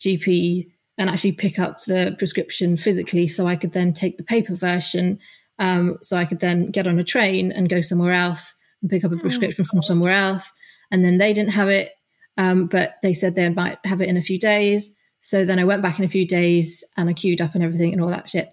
[0.00, 4.54] GP and actually pick up the prescription physically so I could then take the paper
[4.54, 5.20] version.
[5.60, 9.04] Um, so I could then get on a train and go somewhere else and pick
[9.04, 9.20] up a hmm.
[9.20, 10.52] prescription from somewhere else.
[10.90, 11.90] And then they didn't have it,
[12.36, 14.94] um, but they said they might have it in a few days.
[15.20, 17.92] So then I went back in a few days and I queued up and everything
[17.92, 18.52] and all that shit.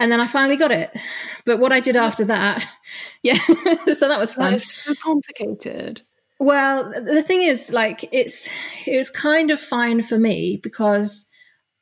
[0.00, 0.96] And then I finally got it.
[1.44, 2.66] But what I did after that,
[3.22, 4.54] yeah, so that was fun.
[4.54, 6.02] It's so complicated.
[6.38, 8.48] Well, the thing is, like, it's
[8.86, 11.27] it was kind of fine for me because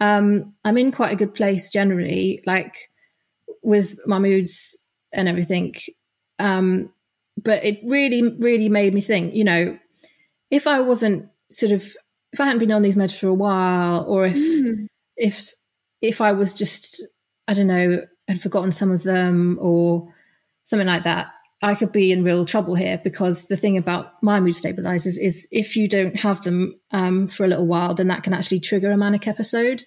[0.00, 2.90] um, I'm in quite a good place generally, like
[3.62, 4.76] with my moods
[5.12, 5.74] and everything.
[6.38, 6.92] Um,
[7.42, 9.35] but it really, really made me think.
[9.35, 9.78] You know,
[10.50, 11.96] if I wasn't sort of,
[12.32, 14.87] if I hadn't been on these meds for a while, or if mm.
[15.16, 15.50] if
[16.02, 17.02] if I was just,
[17.48, 20.12] I don't know, had forgotten some of them or
[20.64, 21.28] something like that,
[21.62, 25.49] I could be in real trouble here because the thing about my mood stabilizers is
[25.51, 28.90] if you don't have them um, for a little while, then that can actually trigger
[28.90, 29.85] a manic episode.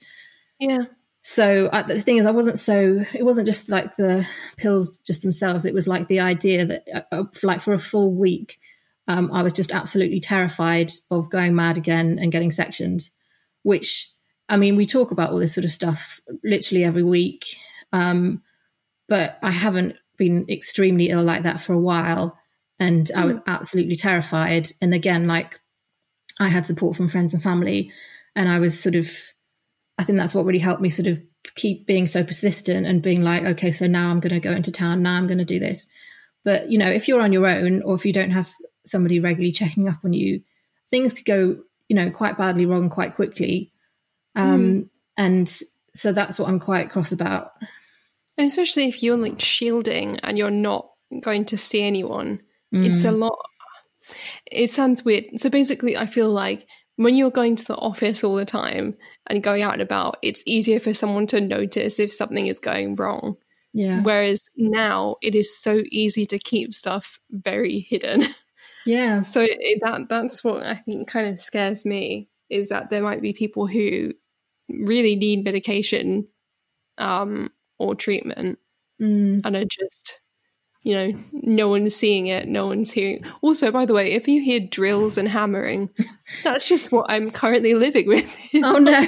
[0.59, 0.85] Yeah.
[1.21, 3.01] So uh, the thing is, I wasn't so.
[3.13, 4.27] It wasn't just like the
[4.57, 5.65] pills just themselves.
[5.65, 8.59] It was like the idea that, uh, uh like for a full week,
[9.07, 13.09] um, I was just absolutely terrified of going mad again and getting sectioned.
[13.63, 14.09] Which,
[14.47, 17.45] I mean, we talk about all this sort of stuff literally every week,
[17.91, 18.41] um,
[19.07, 22.37] but I haven't been extremely ill like that for a while.
[22.79, 23.17] And mm.
[23.17, 23.43] I was mm.
[23.47, 24.69] absolutely terrified.
[24.81, 25.59] And again, like
[26.39, 27.91] I had support from friends and family.
[28.35, 29.09] And I was sort of,
[29.97, 31.19] I think that's what really helped me sort of
[31.55, 34.71] keep being so persistent and being like, okay, so now I'm going to go into
[34.71, 35.01] town.
[35.01, 35.87] Now I'm going to do this.
[36.45, 38.51] But, you know, if you're on your own or if you don't have
[38.85, 40.41] somebody regularly checking up on you,
[40.89, 43.71] things could go, you know, quite badly wrong quite quickly.
[44.35, 44.89] Um, mm.
[45.17, 45.59] And
[45.93, 47.51] so that's what I'm quite cross about.
[48.39, 50.87] And especially if you're like shielding and you're not
[51.21, 52.39] going to see anyone,
[52.73, 52.85] mm.
[52.89, 53.19] it's a mm.
[53.19, 53.37] lot.
[54.49, 55.25] It sounds weird.
[55.35, 58.95] So basically, I feel like when you're going to the office all the time
[59.27, 62.95] and going out and about, it's easier for someone to notice if something is going
[62.95, 63.35] wrong.
[63.73, 64.03] Yeah.
[64.03, 68.23] Whereas now it is so easy to keep stuff very hidden.
[68.85, 69.21] Yeah.
[69.21, 73.21] So it, that that's what I think kind of scares me is that there might
[73.21, 74.13] be people who
[74.69, 76.27] really need medication
[76.97, 78.59] um, or treatment.
[79.01, 79.45] Mm.
[79.45, 80.19] and are just
[80.83, 83.23] you know no one's seeing it no one's hearing.
[83.41, 85.89] Also by the way if you hear drills and hammering
[86.43, 88.37] that's just what i'm currently living with.
[88.55, 89.05] Oh no.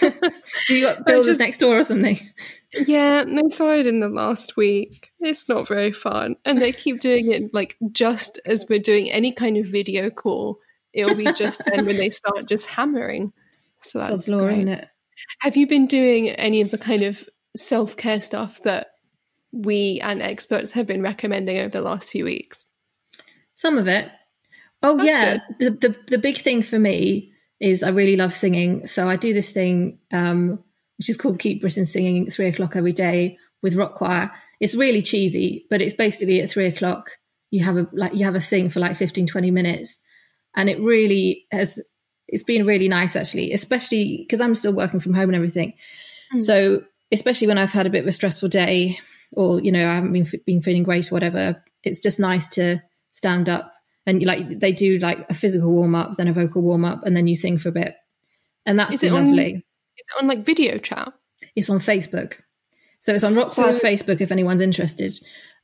[0.00, 2.18] Do you got builders just, next door or something.
[2.72, 5.12] Yeah they started in the last week.
[5.20, 6.36] It's not very fun.
[6.46, 10.60] And they keep doing it like just as we're doing any kind of video call.
[10.94, 13.34] It'll be just then when they start just hammering.
[13.82, 14.86] So that's law, great.
[15.40, 18.92] Have you been doing any of the kind of self care stuff that
[19.52, 22.66] we and experts have been recommending over the last few weeks?
[23.54, 24.08] Some of it.
[24.82, 28.86] Oh That's yeah, the, the, the big thing for me is I really love singing.
[28.86, 30.62] So I do this thing um,
[30.98, 34.30] which is called Keep Britain Singing at three o'clock every day with rock choir.
[34.60, 37.12] It's really cheesy, but it's basically at three o'clock
[37.50, 40.00] you have a like you have a sing for like 15, 20 minutes.
[40.56, 41.82] And it really has
[42.26, 45.74] it's been really nice actually, especially because I'm still working from home and everything.
[46.34, 46.42] Mm.
[46.42, 48.98] So especially when I've had a bit of a stressful day
[49.32, 52.82] or, you know, I haven't been, been feeling great or whatever, it's just nice to
[53.12, 53.74] stand up
[54.06, 57.16] and like they do like a physical warm up, then a vocal warm up, and
[57.16, 57.94] then you sing for a bit.
[58.66, 59.54] And that's lovely.
[59.54, 61.12] On, is it on like video chat?
[61.56, 62.34] It's on Facebook.
[63.00, 65.14] So it's on Rock so, Facebook if anyone's interested.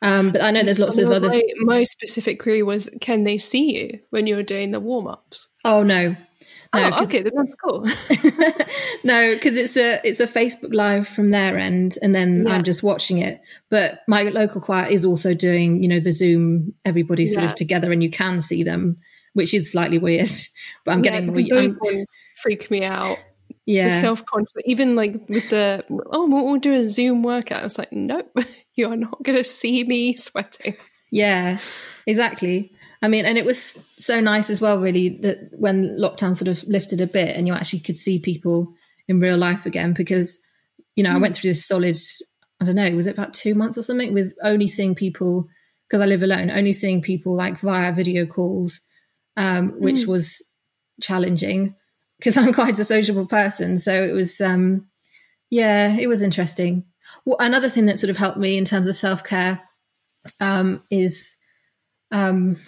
[0.02, 1.28] Um, but I know there's lots of other.
[1.28, 5.48] My, my specific query was, can they see you when you're doing the warm ups?
[5.64, 6.16] Oh no,
[6.72, 7.84] no, oh, okay, then that's cool.
[9.04, 12.54] no, because it's a it's a Facebook live from their end, and then yeah.
[12.54, 13.40] I'm just watching it.
[13.70, 16.72] But my local choir is also doing, you know, the Zoom.
[16.84, 17.40] Everybody's yeah.
[17.40, 18.98] sort of together, and you can see them,
[19.32, 20.28] which is slightly weird.
[20.84, 23.18] But I'm yeah, getting those ones freak me out.
[23.66, 24.54] Yeah, self conscious.
[24.64, 27.64] Even like with the oh, we'll, we'll do a Zoom workout.
[27.64, 28.32] It's like nope,
[28.74, 30.76] you are not going to see me sweating.
[31.10, 31.58] Yeah,
[32.06, 32.72] exactly.
[33.02, 36.62] I mean, and it was so nice as well, really, that when lockdown sort of
[36.68, 38.74] lifted a bit and you actually could see people
[39.08, 40.38] in real life again, because,
[40.96, 41.14] you know, mm.
[41.16, 41.96] I went through this solid,
[42.60, 45.48] I don't know, was it about two months or something with only seeing people,
[45.88, 48.80] because I live alone, only seeing people like via video calls,
[49.36, 50.08] um, which mm.
[50.08, 50.42] was
[51.00, 51.74] challenging
[52.18, 53.78] because I'm quite a sociable person.
[53.78, 54.86] So it was, um,
[55.48, 56.84] yeah, it was interesting.
[57.24, 59.60] Well, another thing that sort of helped me in terms of self care
[60.38, 61.38] um, is
[62.12, 62.58] um,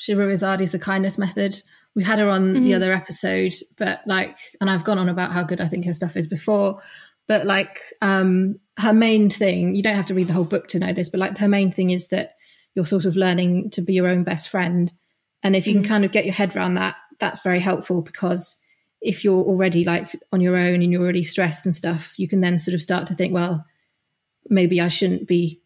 [0.00, 1.62] Shahroo Izadi's The Kindness Method.
[1.94, 2.64] We had her on mm-hmm.
[2.64, 5.94] the other episode, but like, and I've gone on about how good I think her
[5.94, 6.80] stuff is before,
[7.26, 10.78] but like, um, her main thing, you don't have to read the whole book to
[10.78, 12.32] know this, but like, her main thing is that
[12.74, 14.92] you're sort of learning to be your own best friend.
[15.42, 15.82] And if you mm-hmm.
[15.82, 18.56] can kind of get your head around that, that's very helpful because
[19.00, 22.40] if you're already like on your own and you're already stressed and stuff, you can
[22.40, 23.64] then sort of start to think, well,
[24.48, 25.62] maybe I shouldn't be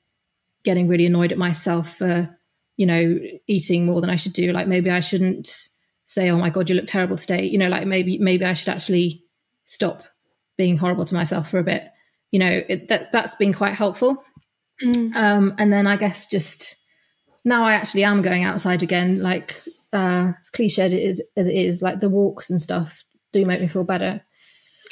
[0.65, 2.37] getting really annoyed at myself for
[2.77, 4.53] you know, eating more than I should do.
[4.53, 5.69] Like maybe I shouldn't
[6.05, 8.69] say, "Oh my god, you look terrible today." You know, like maybe maybe I should
[8.69, 9.25] actually
[9.65, 10.05] stop
[10.57, 11.85] being horrible to myself for a bit.
[12.31, 14.23] You know, it, that that's been quite helpful.
[14.83, 15.15] Mm.
[15.15, 16.77] Um, and then I guess just
[17.45, 19.21] now I actually am going outside again.
[19.21, 23.45] Like uh, as cliched it is as it is, like the walks and stuff do
[23.45, 24.23] make me feel better.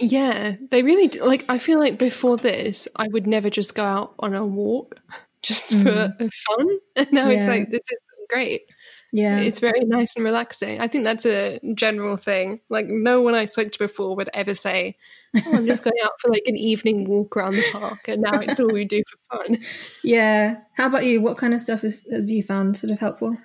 [0.01, 1.25] Yeah, they really do.
[1.25, 5.01] Like I feel like before this, I would never just go out on a walk
[5.43, 5.83] just mm.
[5.83, 7.39] for fun, and now yeah.
[7.39, 8.63] it's like this is great.
[9.13, 9.41] Yeah.
[9.41, 10.81] It's very nice and relaxing.
[10.81, 12.61] I think that's a general thing.
[12.71, 14.97] Like no one I spoke to before would ever say,
[15.37, 18.41] oh, I'm just going out for like an evening walk around the park and now
[18.41, 19.59] it's all we do for fun.
[20.03, 20.57] Yeah.
[20.77, 21.21] How about you?
[21.21, 21.93] What kind of stuff have
[22.27, 23.37] you found sort of helpful?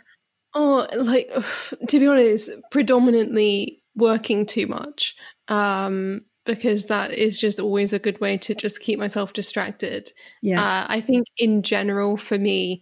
[0.54, 1.30] Oh, like
[1.90, 5.16] to be honest, predominantly working too much.
[5.50, 10.12] Um, because that is just always a good way to just keep myself distracted.
[10.42, 10.64] Yeah.
[10.64, 12.82] Uh, I think in general for me,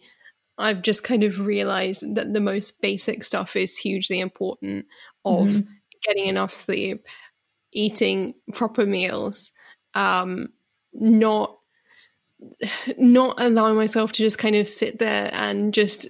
[0.58, 4.86] I've just kind of realized that the most basic stuff is hugely important
[5.26, 5.70] of mm-hmm.
[6.04, 7.06] getting enough sleep,
[7.74, 9.52] eating proper meals,
[9.96, 10.50] um,
[10.94, 11.58] not
[12.98, 16.08] not allowing myself to just kind of sit there and just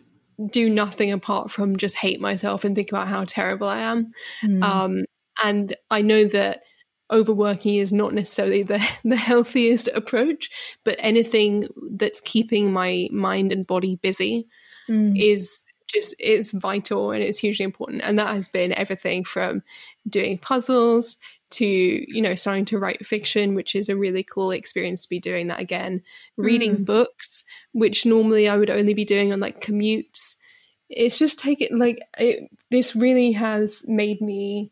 [0.52, 4.12] do nothing apart from just hate myself and think about how terrible I am.
[4.44, 4.64] Mm.
[4.64, 5.06] Um,
[5.44, 6.64] and I know that
[7.12, 10.50] overworking is not necessarily the, the healthiest approach,
[10.84, 14.48] but anything that's keeping my mind and body busy
[14.90, 15.20] mm.
[15.20, 18.02] is just is vital and it's hugely important.
[18.04, 19.62] And that has been everything from
[20.08, 21.18] doing puzzles
[21.52, 25.20] to, you know, starting to write fiction, which is a really cool experience to be
[25.20, 26.02] doing that again.
[26.38, 26.86] Reading mm.
[26.86, 30.36] books, which normally I would only be doing on like commutes.
[30.90, 34.72] It's just taken like it, this really has made me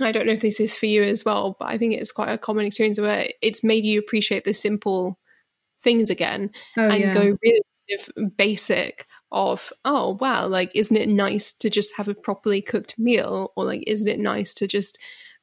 [0.00, 2.30] I don't know if this is for you as well, but I think it's quite
[2.30, 5.18] a common experience where it's made you appreciate the simple
[5.82, 7.14] things again oh, and yeah.
[7.14, 7.62] go really
[8.36, 13.52] basic of oh wow like isn't it nice to just have a properly cooked meal
[13.56, 14.98] or like isn't it nice to just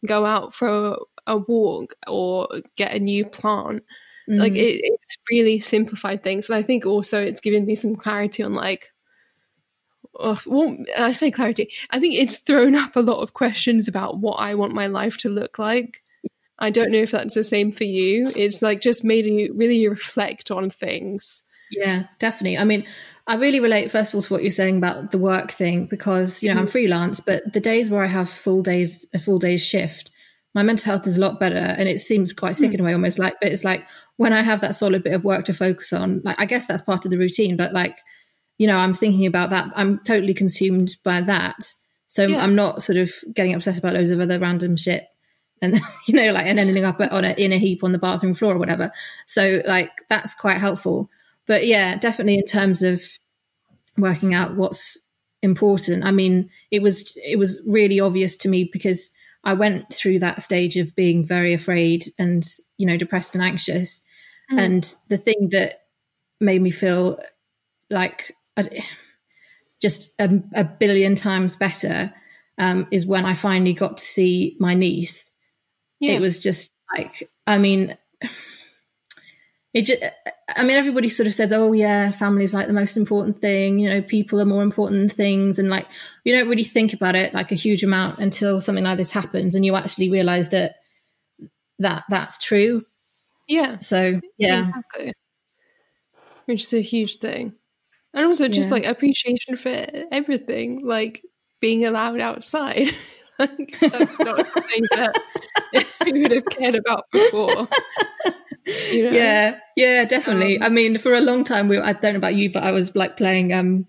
[0.05, 3.83] go out for a, a walk or get a new plant
[4.29, 4.37] mm.
[4.37, 8.43] like it, it's really simplified things and i think also it's given me some clarity
[8.43, 8.92] on like
[10.19, 11.69] oh, well, I say clarity.
[11.91, 15.17] I think it's thrown up a lot of questions about what I want my life
[15.19, 16.03] to look like.
[16.59, 18.31] I don't know if that's the same for you.
[18.35, 21.43] It's like just made you really reflect on things.
[21.71, 22.57] Yeah, definitely.
[22.57, 22.85] I mean,
[23.25, 26.43] I really relate first of all to what you're saying about the work thing because
[26.43, 26.71] you know I'm mm.
[26.71, 30.11] freelance, but the days where I have full days, a full day's shift,
[30.53, 32.75] my mental health is a lot better, and it seems quite sick mm.
[32.75, 33.35] in a way, almost like.
[33.41, 33.85] But it's like
[34.17, 36.81] when I have that solid bit of work to focus on, like I guess that's
[36.81, 37.97] part of the routine, but like
[38.57, 39.71] you know, I'm thinking about that.
[39.75, 41.73] I'm totally consumed by that.
[42.07, 42.43] So yeah.
[42.43, 45.07] I'm not sort of getting obsessed about loads of other random shit
[45.63, 48.35] and you know like and ending up on a, in a heap on the bathroom
[48.35, 48.91] floor or whatever
[49.25, 51.09] so like that's quite helpful
[51.47, 53.01] but yeah definitely in terms of
[53.97, 54.97] working out what's
[55.41, 59.11] important i mean it was it was really obvious to me because
[59.43, 62.45] i went through that stage of being very afraid and
[62.77, 64.01] you know depressed and anxious
[64.51, 64.59] mm.
[64.59, 65.85] and the thing that
[66.39, 67.19] made me feel
[67.89, 68.35] like
[69.81, 72.13] just a, a billion times better
[72.57, 75.31] um, is when I finally got to see my niece.
[75.99, 76.13] Yeah.
[76.13, 77.97] It was just like, I mean,
[79.73, 80.01] it just,
[80.55, 83.79] I mean, everybody sort of says, oh, yeah, family's like the most important thing.
[83.79, 85.59] You know, people are more important than things.
[85.59, 85.87] And like,
[86.23, 89.55] you don't really think about it like a huge amount until something like this happens
[89.55, 90.75] and you actually realize that
[91.79, 92.83] that that's true.
[93.47, 93.79] Yeah.
[93.79, 94.67] So, yeah.
[94.67, 95.13] Exactly.
[96.45, 97.55] Which is a huge thing
[98.13, 98.75] and also just yeah.
[98.75, 101.23] like appreciation for everything, like
[101.61, 102.89] being allowed outside.
[103.39, 105.19] like that's not something that
[106.05, 107.67] we would have cared about before.
[108.91, 109.11] You know?
[109.11, 110.57] Yeah, yeah, definitely.
[110.57, 112.71] Um, I mean, for a long time, we I don't know about you, but I
[112.71, 113.87] was like playing um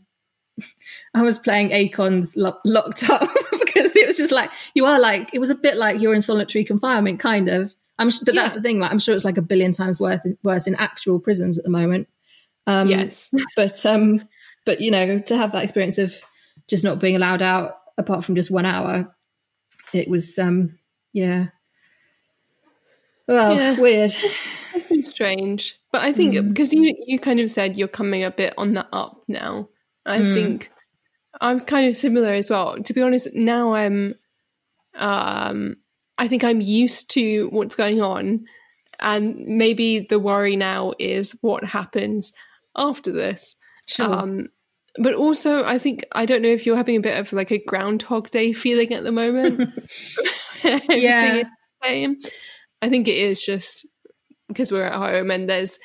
[1.14, 5.30] I was playing Akon's lo- locked up because it was just like you are like
[5.32, 7.74] it was a bit like you're in solitary confinement, kind of.
[7.96, 8.42] I'm, but yeah.
[8.42, 8.80] that's the thing.
[8.80, 11.70] Like, I'm sure it's like a billion times worth worse in actual prisons at the
[11.70, 12.08] moment.
[12.66, 14.26] Um, yes, but um,
[14.64, 16.14] but you know, to have that experience of
[16.68, 19.14] just not being allowed out apart from just one hour,
[19.92, 20.78] it was um,
[21.12, 21.46] yeah.
[23.26, 23.80] Well, yeah.
[23.80, 24.10] weird.
[24.10, 26.48] It's, it's been strange, but I think mm.
[26.48, 29.68] because you you kind of said you're coming a bit on the up now.
[30.04, 30.34] I mm.
[30.34, 30.70] think
[31.40, 32.82] I'm kind of similar as well.
[32.82, 34.14] To be honest, now I'm
[34.94, 35.76] um
[36.18, 38.44] I think I'm used to what's going on
[39.00, 42.32] and maybe the worry now is what happens
[42.76, 43.56] after this.
[43.86, 44.12] Sure.
[44.12, 44.48] Um,
[44.98, 47.58] but also, I think I don't know if you're having a bit of like a
[47.58, 49.70] Groundhog Day feeling at the moment.
[50.88, 51.42] yeah,
[51.82, 53.86] I think it is just
[54.48, 55.78] because we're at home and there's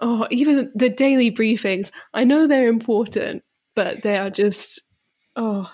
[0.00, 1.92] oh even the daily briefings.
[2.12, 4.80] I know they're important, but they are just
[5.36, 5.70] oh.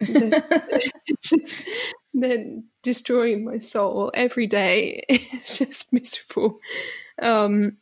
[0.00, 0.30] they're
[1.22, 1.64] just
[2.14, 2.44] they're
[2.82, 5.02] destroying my soul every day.
[5.08, 6.58] It's just miserable.
[7.20, 7.78] Um,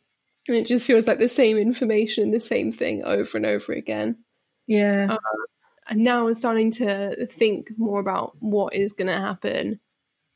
[0.55, 4.17] it just feels like the same information, the same thing over and over again.
[4.67, 5.07] Yeah.
[5.11, 5.17] Uh,
[5.89, 9.79] and now I'm starting to think more about what is going to happen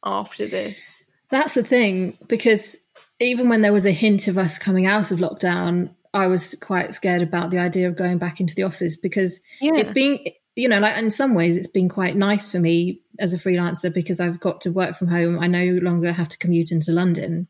[0.03, 1.01] after this.
[1.29, 2.77] That's the thing, because
[3.19, 6.93] even when there was a hint of us coming out of lockdown, I was quite
[6.93, 9.71] scared about the idea of going back into the office because yeah.
[9.75, 10.19] it's been,
[10.55, 13.93] you know, like in some ways, it's been quite nice for me as a freelancer
[13.93, 15.39] because I've got to work from home.
[15.39, 17.47] I no longer have to commute into London.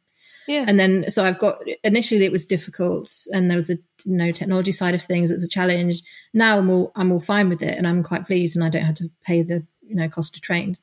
[0.48, 0.66] Yeah.
[0.68, 4.32] And then, so I've got, initially it was difficult and there was the, you know,
[4.32, 5.32] technology side of things.
[5.32, 6.02] It was a challenge.
[6.34, 8.86] Now I'm all, I'm all fine with it and I'm quite pleased and I don't
[8.86, 10.82] have to pay the, you know, cost of trains.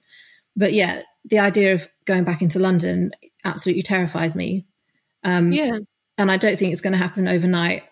[0.57, 3.13] But yeah, the idea of going back into London
[3.45, 4.65] absolutely terrifies me.
[5.25, 5.79] Um, yeah.
[6.17, 7.85] And I don't think it's going to happen overnight,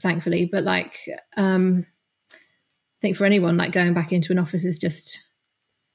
[0.00, 0.46] thankfully.
[0.46, 0.98] But like,
[1.36, 1.86] um,
[2.32, 5.22] I think for anyone, like going back into an office is just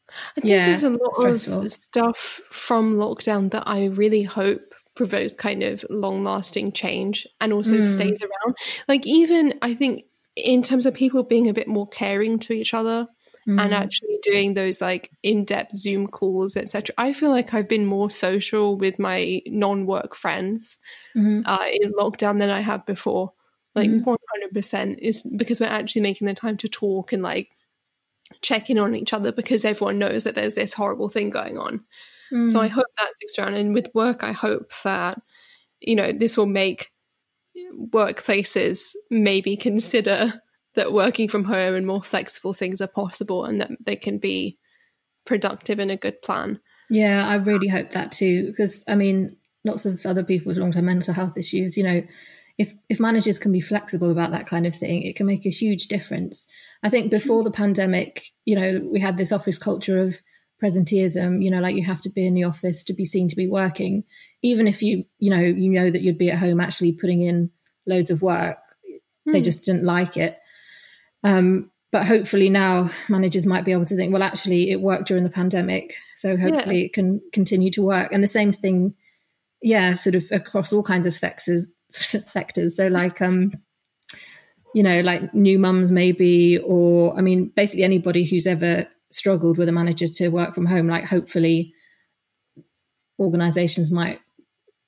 [0.09, 1.65] I think yeah, there's a lot stressful.
[1.65, 7.53] of stuff from lockdown that I really hope provokes kind of long lasting change and
[7.53, 7.83] also mm.
[7.85, 8.57] stays around.
[8.89, 10.03] Like, even I think
[10.35, 13.07] in terms of people being a bit more caring to each other
[13.47, 13.61] mm.
[13.61, 16.93] and actually doing those like in depth Zoom calls, etc.
[16.97, 20.79] I feel like I've been more social with my non work friends
[21.15, 21.43] mm-hmm.
[21.45, 23.31] uh, in lockdown than I have before.
[23.75, 24.57] Like, mm-hmm.
[24.57, 27.51] 100% is because we're actually making the time to talk and like
[28.41, 31.85] check in on each other because everyone knows that there's this horrible thing going on.
[32.31, 32.49] Mm.
[32.49, 33.55] So I hope that sticks around.
[33.55, 35.21] And with work, I hope that,
[35.79, 36.91] you know, this will make
[37.91, 40.41] workplaces maybe consider
[40.75, 44.57] that working from home and more flexible things are possible and that they can be
[45.25, 46.59] productive and a good plan.
[46.89, 48.47] Yeah, I really hope that too.
[48.47, 52.01] Because I mean, lots of other people with long term mental health issues, you know,
[52.57, 55.49] if if managers can be flexible about that kind of thing, it can make a
[55.49, 56.47] huge difference.
[56.83, 60.21] I think before the pandemic, you know, we had this office culture of
[60.61, 63.35] presenteeism, you know, like you have to be in the office to be seen to
[63.35, 64.03] be working,
[64.41, 67.49] even if you, you know, you know that you'd be at home actually putting in
[67.85, 68.57] loads of work.
[69.27, 69.33] Mm.
[69.33, 69.43] They hmm.
[69.43, 70.37] just didn't like it.
[71.23, 75.23] Um, but hopefully now managers might be able to think, well, actually, it worked during
[75.23, 76.85] the pandemic, so hopefully yeah.
[76.85, 78.11] it can continue to work.
[78.11, 78.93] And the same thing,
[79.61, 82.77] yeah, sort of across all kinds of sexes sectors.
[82.77, 83.53] So like um
[84.73, 89.69] you know, like new mums maybe, or I mean, basically anybody who's ever struggled with
[89.69, 91.73] a manager to work from home, like hopefully
[93.19, 94.19] organizations might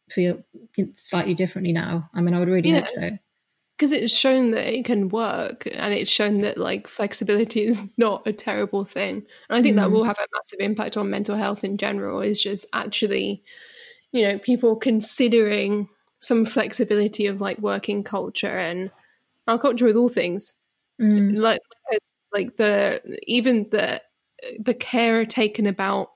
[0.09, 0.43] feel
[0.93, 2.09] slightly differently now.
[2.13, 2.81] I mean, I would really yeah.
[2.81, 3.17] hope so.
[3.77, 8.25] Because it's shown that it can work and it's shown that like flexibility is not
[8.27, 9.25] a terrible thing.
[9.49, 9.79] And I think mm.
[9.79, 13.43] that will have a massive impact on mental health in general, is just actually,
[14.11, 18.91] you know, people considering some flexibility of like working culture and
[19.47, 20.53] our culture with all things
[21.01, 21.37] mm.
[21.37, 21.61] like
[22.31, 24.01] like the even the
[24.59, 26.11] the care taken about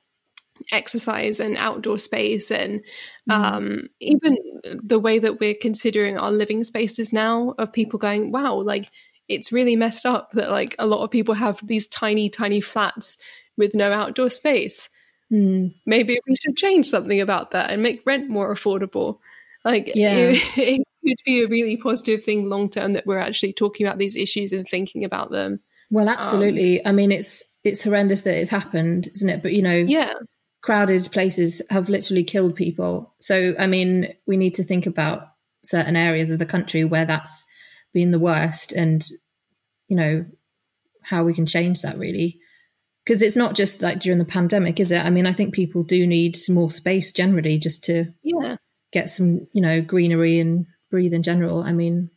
[0.71, 2.81] exercise and outdoor space and
[3.29, 3.33] mm.
[3.33, 8.55] um, even the way that we're considering our living spaces now of people going wow
[8.55, 8.89] like
[9.27, 13.17] it's really messed up that like a lot of people have these tiny tiny flats
[13.57, 14.89] with no outdoor space
[15.29, 15.73] mm.
[15.85, 19.17] maybe we should change something about that and make rent more affordable
[19.65, 20.13] like, yeah.
[20.15, 23.97] it, it could be a really positive thing long term that we're actually talking about
[23.97, 25.59] these issues and thinking about them.
[25.91, 26.81] Well, absolutely.
[26.83, 29.41] Um, I mean, it's it's horrendous that it's happened, isn't it?
[29.41, 30.13] But you know, yeah,
[30.61, 33.13] crowded places have literally killed people.
[33.19, 35.27] So, I mean, we need to think about
[35.63, 37.45] certain areas of the country where that's
[37.93, 39.05] been the worst, and
[39.87, 40.25] you know
[41.03, 42.39] how we can change that really
[43.03, 45.83] because it's not just like during the pandemic is it i mean i think people
[45.83, 48.57] do need more space generally just to yeah
[48.95, 51.61] get some, you know, greenery and breathe in general.
[51.61, 52.09] I mean,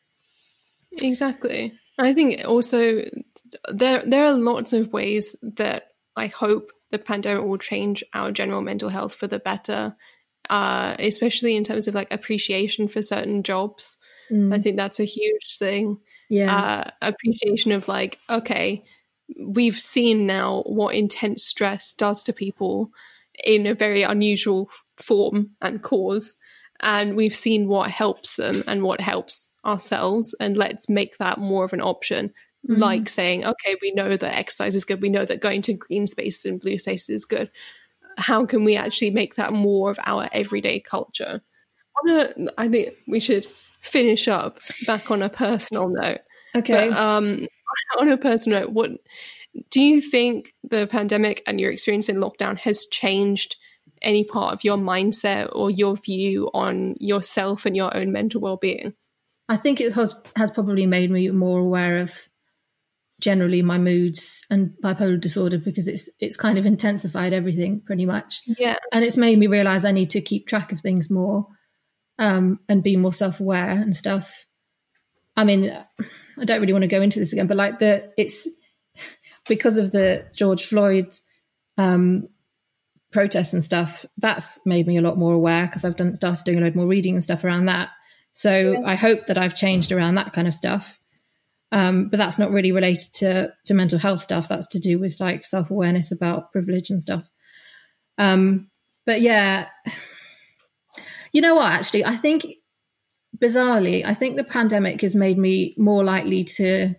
[0.92, 1.72] exactly.
[1.98, 3.02] I think also
[3.72, 8.62] there there are lots of ways that I hope the pandemic will change our general
[8.62, 9.94] mental health for the better,
[10.50, 13.96] uh, especially in terms of like appreciation for certain jobs.
[14.30, 14.54] Mm.
[14.54, 15.98] I think that's a huge thing.
[16.28, 18.84] Yeah, uh, appreciation of like okay,
[19.40, 22.90] we've seen now what intense stress does to people
[23.44, 26.36] in a very unusual form and cause
[26.80, 31.64] and we've seen what helps them and what helps ourselves and let's make that more
[31.64, 32.32] of an option
[32.68, 32.80] mm-hmm.
[32.80, 35.02] like saying okay we know that exercise is good.
[35.02, 37.50] We know that going to green spaces and blue spaces is good.
[38.16, 41.42] How can we actually make that more of our everyday culture?
[42.08, 43.44] A, I think we should
[43.80, 46.20] finish up back on a personal note.
[46.56, 46.88] Okay.
[46.90, 47.46] But, um
[48.00, 48.90] on a personal note what
[49.70, 53.56] do you think the pandemic and your experience in lockdown has changed
[54.02, 58.94] any part of your mindset or your view on yourself and your own mental well-being?
[59.48, 62.27] I think it has has probably made me more aware of
[63.20, 68.42] generally my moods and bipolar disorder because it's it's kind of intensified everything pretty much.
[68.58, 68.76] Yeah.
[68.92, 71.46] And it's made me realize I need to keep track of things more
[72.18, 74.46] um, and be more self-aware and stuff.
[75.36, 78.48] I mean, I don't really want to go into this again, but like the it's
[79.48, 81.06] because of the George Floyd
[81.76, 82.28] um,
[83.10, 84.04] protests and stuff.
[84.18, 86.86] That's made me a lot more aware because I've done started doing a lot more
[86.86, 87.90] reading and stuff around that.
[88.32, 88.82] So yeah.
[88.84, 90.98] I hope that I've changed around that kind of stuff.
[91.70, 94.48] Um, but that's not really related to to mental health stuff.
[94.48, 97.24] That's to do with like self awareness about privilege and stuff.
[98.16, 98.70] Um,
[99.04, 99.66] but yeah,
[101.32, 101.70] you know what?
[101.70, 102.46] Actually, I think
[103.36, 106.94] bizarrely, I think the pandemic has made me more likely to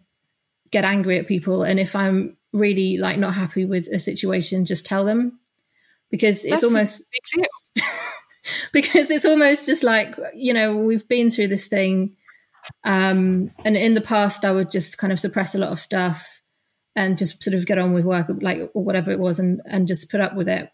[0.71, 4.85] get angry at people, and if I'm really like not happy with a situation, just
[4.85, 5.39] tell them
[6.11, 7.03] because it's That's almost
[8.73, 12.15] because it's almost just like you know we've been through this thing
[12.83, 16.41] um, and in the past, I would just kind of suppress a lot of stuff
[16.95, 19.87] and just sort of get on with work, like or whatever it was, and and
[19.87, 20.69] just put up with it.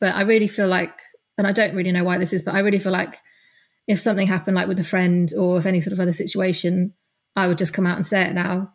[0.00, 0.98] But I really feel like,
[1.36, 3.18] and I don't really know why this is, but I really feel like
[3.86, 6.94] if something happened, like with a friend or if any sort of other situation,
[7.36, 8.72] I would just come out and say it now.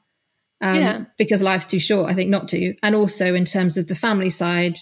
[0.62, 1.06] Um, yeah.
[1.18, 2.76] Because life's too short, I think, not to.
[2.84, 4.78] And also in terms of the family side,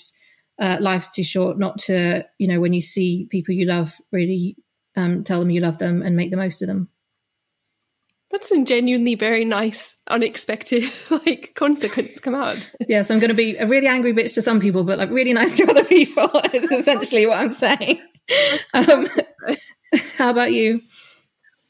[0.59, 4.57] uh, life's too short not to, you know, when you see people you love, really
[4.95, 6.89] um, tell them you love them and make the most of them.
[8.31, 12.57] That's a genuinely very nice, unexpected like consequence come out.
[12.87, 15.33] yes, I'm going to be a really angry bitch to some people, but like really
[15.33, 16.29] nice to other people.
[16.53, 18.01] is essentially what I'm saying.
[18.73, 19.05] Um,
[20.17, 20.81] how about you?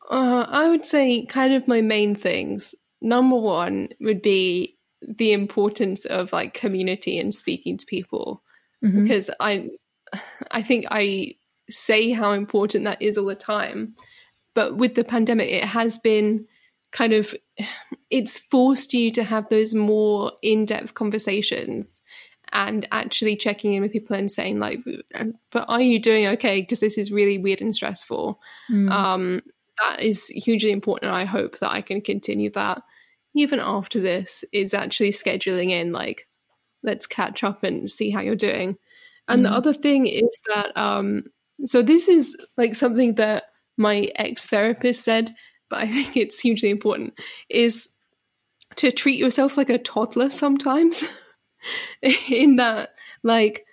[0.10, 2.74] Uh, I would say kind of my main things.
[3.02, 8.42] Number one would be the importance of like community and speaking to people,
[8.84, 9.04] mm-hmm.
[9.04, 9.70] because I,
[10.52, 11.36] I think I
[11.70, 13.96] say how important that is all the time,
[14.56, 16.48] but with the pandemic, it has been
[16.92, 17.36] kind of
[18.10, 22.02] it's forced you to have those more in-depth conversations
[22.54, 24.80] and actually checking in with people and saying like
[25.52, 28.40] but are you doing okay because this is really weird and stressful
[28.72, 28.90] mm.
[28.92, 29.42] um
[29.80, 32.82] that is hugely important and i hope that i can continue that
[33.36, 36.28] even after this is actually scheduling in like
[36.84, 38.78] let's catch up and see how you're doing
[39.28, 39.50] and mm.
[39.50, 41.24] the other thing is that um
[41.64, 43.46] so this is like something that
[43.78, 45.34] my ex therapist said
[45.70, 47.14] but I think it's hugely important,
[47.50, 47.90] is
[48.78, 51.04] to treat yourself like a toddler sometimes.
[52.30, 52.90] in that,
[53.24, 53.66] like,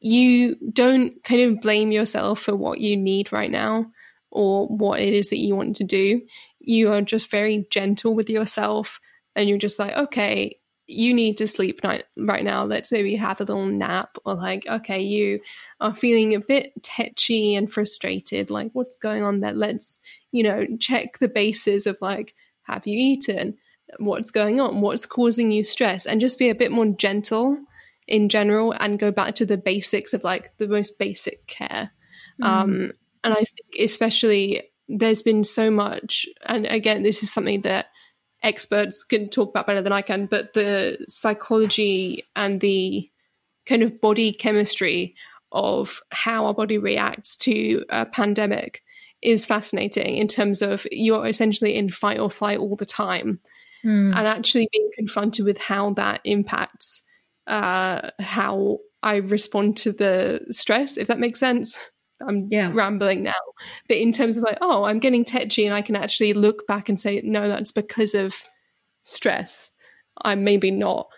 [0.00, 3.86] you don't kind of blame yourself for what you need right now
[4.30, 6.20] or what it is that you want to do.
[6.60, 9.00] You are just very gentle with yourself
[9.34, 12.64] and you're just like, okay, you need to sleep night, right now.
[12.64, 14.16] Let's maybe have a little nap.
[14.24, 15.40] Or like, okay, you
[15.80, 18.50] are feeling a bit tetchy and frustrated.
[18.50, 19.52] Like, what's going on there?
[19.52, 19.98] Let's,
[20.32, 23.56] you know, check the bases of like, have you eaten?
[23.98, 24.80] What's going on?
[24.80, 26.06] What's causing you stress?
[26.06, 27.58] And just be a bit more gentle
[28.06, 31.90] in general and go back to the basics of like the most basic care.
[32.42, 32.46] Mm.
[32.46, 37.86] Um, and I think especially there's been so much, and again, this is something that
[38.44, 43.10] experts can talk about better than I can, but the psychology and the
[43.66, 45.16] kind of body chemistry
[45.50, 48.82] of how our body reacts to a pandemic
[49.22, 53.40] is fascinating in terms of you're essentially in fight or flight all the time
[53.84, 54.14] mm.
[54.14, 57.02] and actually being confronted with how that impacts
[57.46, 61.78] uh, how I respond to the stress, if that makes sense.
[62.26, 62.70] I'm yeah.
[62.72, 63.32] rambling now.
[63.88, 66.88] But in terms of like, oh, I'm getting tetchy and I can actually look back
[66.88, 68.42] and say, no, that's because of
[69.02, 69.72] stress.
[70.22, 71.08] I'm maybe not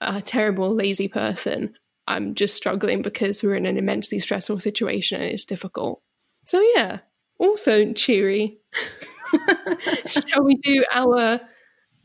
[0.00, 1.74] a terrible, lazy person.
[2.06, 6.02] I'm just struggling because we're in an immensely stressful situation and it's difficult.
[6.46, 7.00] So, yeah,
[7.38, 8.58] also cheery.
[10.06, 11.40] Shall we do our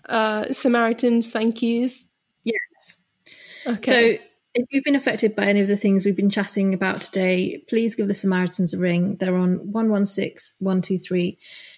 [0.07, 2.05] uh, Samaritans thank yous?
[2.43, 3.01] Yes.
[3.65, 4.17] Okay.
[4.17, 4.23] So,
[4.55, 7.93] if you've been affected by any of the things we've been chatting about today, please
[7.93, 9.17] give the Samaritans a ring.
[9.17, 11.37] They're on 116 123.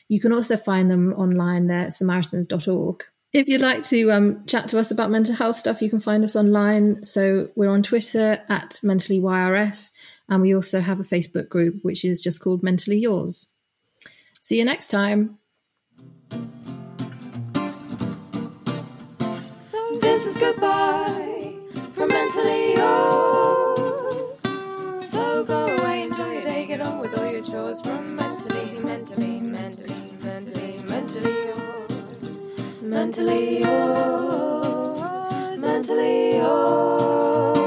[0.10, 3.04] You can also find them online there at samaritans.org.
[3.34, 6.24] If you'd like to um, chat to us about mental health stuff, you can find
[6.24, 7.04] us online.
[7.04, 9.92] So we're on Twitter at Mentally YRS,
[10.30, 13.48] and we also have a Facebook group which is just called Mentally Yours.
[14.40, 15.40] See you next time.
[19.60, 21.47] So this is goodbye
[22.38, 24.38] from Mentally Yours.
[25.12, 29.40] So go away, enjoy your day, get on with all your chores from mentally, mentally,
[29.42, 32.52] mentally, mentally, mentally yours.
[32.82, 35.60] Mentally yours.
[35.60, 37.67] Mentally yours.